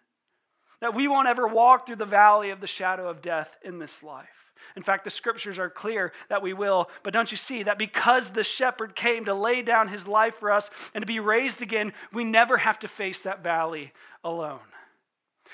that 0.81 0.95
we 0.95 1.09
won't 1.09 1.29
ever 1.29 1.47
walk 1.47 1.87
through 1.87 1.97
the 1.97 2.05
valley 2.05 2.51
of 2.51 2.61
the 2.61 2.67
shadow 2.67 3.09
of 3.09 3.23
death 3.23 3.49
in 3.63 3.79
this 3.79 4.03
life. 4.03 4.29
In 4.77 4.83
fact, 4.83 5.05
the 5.05 5.11
scriptures 5.11 5.59
are 5.59 5.71
clear 5.71 6.13
that 6.29 6.43
we 6.43 6.53
will. 6.53 6.89
But 7.03 7.13
don't 7.13 7.31
you 7.31 7.37
see 7.37 7.63
that 7.63 7.79
because 7.79 8.31
the 8.31 8.45
shepherd 8.45 8.95
came 8.95 9.27
to 9.27 9.35
lay 9.35 9.63
down 9.63 9.89
his 9.89 10.07
life 10.07 10.35
for 10.41 10.51
us 10.51 10.71
and 10.95 11.03
to 11.03 11.07
be 11.07 11.21
raised 11.21 11.63
again, 11.63 11.93
we 12.13 12.25
never 12.25 12.57
have 12.57 12.79
to 12.81 12.89
face 12.89 13.21
that 13.21 13.43
valley 13.43 13.93
alone? 14.25 14.61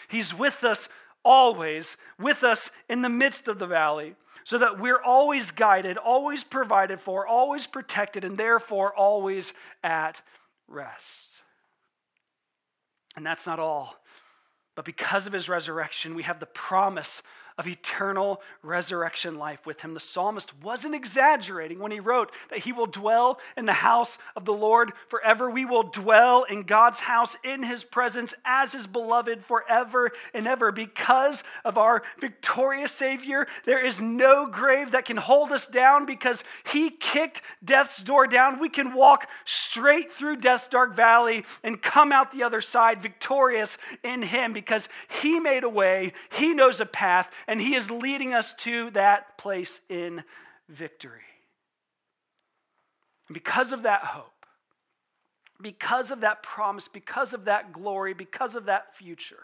He's 0.08 0.34
with 0.34 0.64
us 0.64 0.88
always 1.24 1.96
with 2.18 2.42
us 2.42 2.70
in 2.88 3.02
the 3.02 3.08
midst 3.08 3.48
of 3.48 3.58
the 3.58 3.66
valley, 3.66 4.14
so 4.44 4.58
that 4.58 4.80
we're 4.80 5.02
always 5.02 5.50
guided, 5.50 5.96
always 5.96 6.42
provided 6.42 7.00
for, 7.00 7.26
always 7.26 7.66
protected, 7.66 8.24
and 8.24 8.38
therefore 8.38 8.94
always 8.94 9.52
at 9.84 10.16
rest. 10.66 11.28
And 13.16 13.26
that's 13.26 13.46
not 13.46 13.58
all. 13.58 13.96
But 14.76 14.84
because 14.84 15.26
of 15.26 15.32
his 15.32 15.48
resurrection, 15.48 16.14
we 16.14 16.22
have 16.22 16.40
the 16.40 16.46
promise 16.46 17.22
of 17.60 17.68
eternal 17.68 18.40
resurrection 18.62 19.36
life 19.36 19.66
with 19.66 19.78
him. 19.80 19.92
The 19.92 20.00
psalmist 20.00 20.50
wasn't 20.62 20.94
exaggerating 20.94 21.78
when 21.78 21.92
he 21.92 22.00
wrote 22.00 22.32
that 22.48 22.60
he 22.60 22.72
will 22.72 22.86
dwell 22.86 23.38
in 23.54 23.66
the 23.66 23.74
house 23.74 24.16
of 24.34 24.46
the 24.46 24.54
Lord 24.54 24.92
forever. 25.08 25.50
We 25.50 25.66
will 25.66 25.82
dwell 25.82 26.44
in 26.44 26.62
God's 26.62 27.00
house 27.00 27.36
in 27.44 27.62
his 27.62 27.84
presence 27.84 28.32
as 28.46 28.72
his 28.72 28.86
beloved 28.86 29.44
forever 29.44 30.10
and 30.32 30.48
ever. 30.48 30.72
Because 30.72 31.44
of 31.62 31.76
our 31.76 32.02
victorious 32.18 32.92
Savior, 32.92 33.46
there 33.66 33.84
is 33.84 34.00
no 34.00 34.46
grave 34.46 34.92
that 34.92 35.04
can 35.04 35.18
hold 35.18 35.52
us 35.52 35.66
down 35.66 36.06
because 36.06 36.42
he 36.72 36.88
kicked 36.88 37.42
death's 37.62 38.02
door 38.02 38.26
down. 38.26 38.58
We 38.58 38.70
can 38.70 38.94
walk 38.94 39.28
straight 39.44 40.14
through 40.14 40.36
death's 40.36 40.68
dark 40.68 40.96
valley 40.96 41.44
and 41.62 41.82
come 41.82 42.10
out 42.10 42.32
the 42.32 42.42
other 42.42 42.62
side 42.62 43.02
victorious 43.02 43.76
in 44.02 44.22
him 44.22 44.54
because 44.54 44.88
he 45.20 45.38
made 45.38 45.64
a 45.64 45.68
way, 45.68 46.14
he 46.30 46.54
knows 46.54 46.80
a 46.80 46.86
path, 46.86 47.28
and 47.50 47.60
he 47.60 47.74
is 47.74 47.90
leading 47.90 48.32
us 48.32 48.54
to 48.58 48.92
that 48.92 49.36
place 49.36 49.80
in 49.88 50.22
victory. 50.68 51.20
And 53.26 53.34
because 53.34 53.72
of 53.72 53.82
that 53.82 54.04
hope, 54.04 54.46
because 55.60 56.12
of 56.12 56.20
that 56.20 56.44
promise, 56.44 56.86
because 56.86 57.34
of 57.34 57.46
that 57.46 57.72
glory, 57.72 58.14
because 58.14 58.54
of 58.54 58.66
that 58.66 58.96
future, 58.96 59.42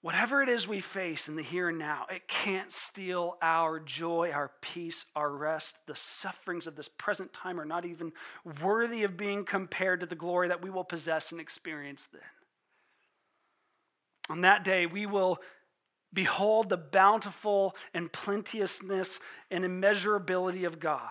whatever 0.00 0.42
it 0.42 0.48
is 0.48 0.66
we 0.66 0.80
face 0.80 1.28
in 1.28 1.36
the 1.36 1.42
here 1.42 1.68
and 1.68 1.78
now, 1.78 2.06
it 2.10 2.26
can't 2.26 2.72
steal 2.72 3.36
our 3.42 3.78
joy, 3.78 4.30
our 4.32 4.50
peace, 4.62 5.04
our 5.14 5.30
rest. 5.30 5.76
The 5.86 5.94
sufferings 5.94 6.66
of 6.66 6.74
this 6.74 6.88
present 6.96 7.34
time 7.34 7.60
are 7.60 7.66
not 7.66 7.84
even 7.84 8.12
worthy 8.62 9.04
of 9.04 9.18
being 9.18 9.44
compared 9.44 10.00
to 10.00 10.06
the 10.06 10.14
glory 10.14 10.48
that 10.48 10.62
we 10.62 10.70
will 10.70 10.84
possess 10.84 11.32
and 11.32 11.40
experience 11.40 12.08
then. 12.14 12.22
On 14.30 14.40
that 14.40 14.64
day, 14.64 14.86
we 14.86 15.04
will 15.04 15.38
behold 16.12 16.68
the 16.68 16.76
bountiful 16.76 17.74
and 17.94 18.12
plenteousness 18.12 19.18
and 19.50 19.64
immeasurability 19.64 20.66
of 20.66 20.80
God, 20.80 21.10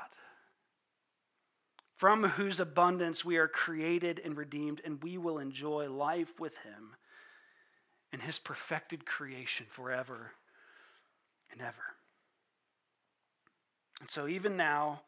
from 1.97 2.23
whose 2.23 2.59
abundance 2.59 3.23
we 3.23 3.37
are 3.37 3.47
created 3.47 4.21
and 4.23 4.37
redeemed, 4.37 4.81
and 4.83 5.01
we 5.03 5.17
will 5.17 5.39
enjoy 5.39 5.89
life 5.89 6.39
with 6.39 6.55
Him 6.57 6.95
and 8.11 8.21
His 8.21 8.39
perfected 8.39 9.05
creation 9.05 9.65
forever 9.69 10.31
and 11.51 11.61
ever. 11.61 11.95
And 13.99 14.09
so, 14.09 14.27
even 14.27 14.57
now, 14.57 15.01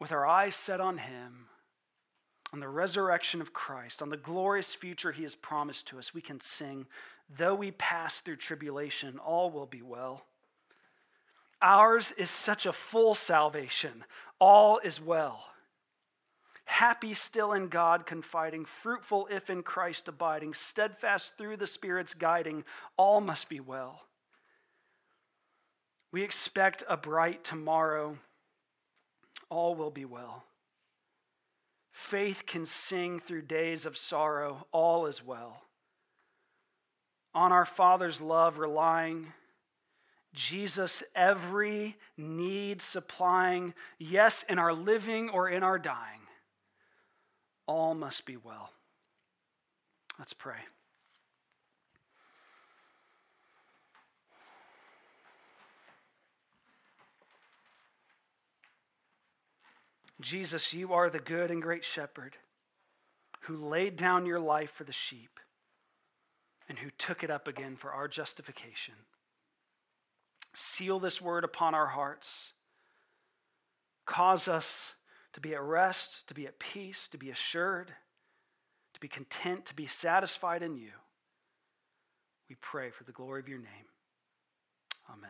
with 0.00 0.12
our 0.12 0.26
eyes 0.26 0.54
set 0.54 0.80
on 0.80 0.98
Him, 0.98 1.46
on 2.52 2.60
the 2.60 2.68
resurrection 2.68 3.40
of 3.40 3.54
Christ, 3.54 4.02
on 4.02 4.10
the 4.10 4.16
glorious 4.16 4.74
future 4.74 5.12
He 5.12 5.22
has 5.22 5.34
promised 5.34 5.86
to 5.88 5.98
us, 5.98 6.12
we 6.12 6.20
can 6.20 6.40
sing, 6.40 6.86
Though 7.28 7.54
we 7.54 7.70
pass 7.72 8.20
through 8.20 8.36
tribulation, 8.36 9.18
all 9.18 9.50
will 9.50 9.66
be 9.66 9.82
well. 9.82 10.24
Ours 11.62 12.12
is 12.18 12.30
such 12.30 12.66
a 12.66 12.72
full 12.72 13.14
salvation, 13.14 14.04
all 14.40 14.78
is 14.78 15.00
well. 15.00 15.44
Happy 16.64 17.14
still 17.14 17.52
in 17.52 17.68
God 17.68 18.06
confiding, 18.06 18.66
fruitful 18.82 19.28
if 19.30 19.50
in 19.50 19.62
Christ 19.62 20.08
abiding, 20.08 20.54
steadfast 20.54 21.32
through 21.36 21.58
the 21.58 21.66
Spirit's 21.66 22.14
guiding, 22.14 22.64
all 22.96 23.20
must 23.20 23.48
be 23.48 23.60
well. 23.60 24.00
We 26.12 26.22
expect 26.22 26.82
a 26.88 26.96
bright 26.96 27.44
tomorrow, 27.44 28.18
all 29.48 29.74
will 29.74 29.90
be 29.90 30.04
well. 30.04 30.44
Faith 31.92 32.44
can 32.46 32.66
sing 32.66 33.20
through 33.20 33.42
days 33.42 33.86
of 33.86 33.96
sorrow, 33.96 34.66
all 34.72 35.06
is 35.06 35.22
well. 35.24 35.62
On 37.34 37.50
our 37.52 37.64
Father's 37.64 38.20
love 38.20 38.58
relying, 38.58 39.32
Jesus 40.34 41.02
every 41.14 41.96
need 42.16 42.82
supplying, 42.82 43.74
yes, 43.98 44.44
in 44.48 44.58
our 44.58 44.72
living 44.72 45.30
or 45.30 45.48
in 45.48 45.62
our 45.62 45.78
dying, 45.78 46.20
all 47.66 47.94
must 47.94 48.26
be 48.26 48.36
well. 48.36 48.70
Let's 50.18 50.34
pray. 50.34 50.58
Jesus, 60.20 60.72
you 60.72 60.92
are 60.92 61.10
the 61.10 61.18
good 61.18 61.50
and 61.50 61.60
great 61.60 61.84
shepherd 61.84 62.36
who 63.42 63.68
laid 63.68 63.96
down 63.96 64.24
your 64.24 64.38
life 64.38 64.70
for 64.70 64.84
the 64.84 64.92
sheep 64.92 65.40
and 66.72 66.78
who 66.78 66.88
took 66.96 67.22
it 67.22 67.30
up 67.30 67.48
again 67.48 67.76
for 67.76 67.92
our 67.92 68.08
justification. 68.08 68.94
Seal 70.54 70.98
this 70.98 71.20
word 71.20 71.44
upon 71.44 71.74
our 71.74 71.86
hearts. 71.86 72.54
Cause 74.06 74.48
us 74.48 74.94
to 75.34 75.40
be 75.42 75.52
at 75.52 75.62
rest, 75.62 76.26
to 76.28 76.34
be 76.34 76.46
at 76.46 76.58
peace, 76.58 77.08
to 77.08 77.18
be 77.18 77.28
assured, 77.28 77.92
to 78.94 79.00
be 79.00 79.08
content, 79.08 79.66
to 79.66 79.74
be 79.74 79.86
satisfied 79.86 80.62
in 80.62 80.78
you. 80.78 80.92
We 82.48 82.56
pray 82.62 82.88
for 82.88 83.04
the 83.04 83.12
glory 83.12 83.40
of 83.40 83.48
your 83.48 83.58
name. 83.58 83.90
Amen. 85.10 85.28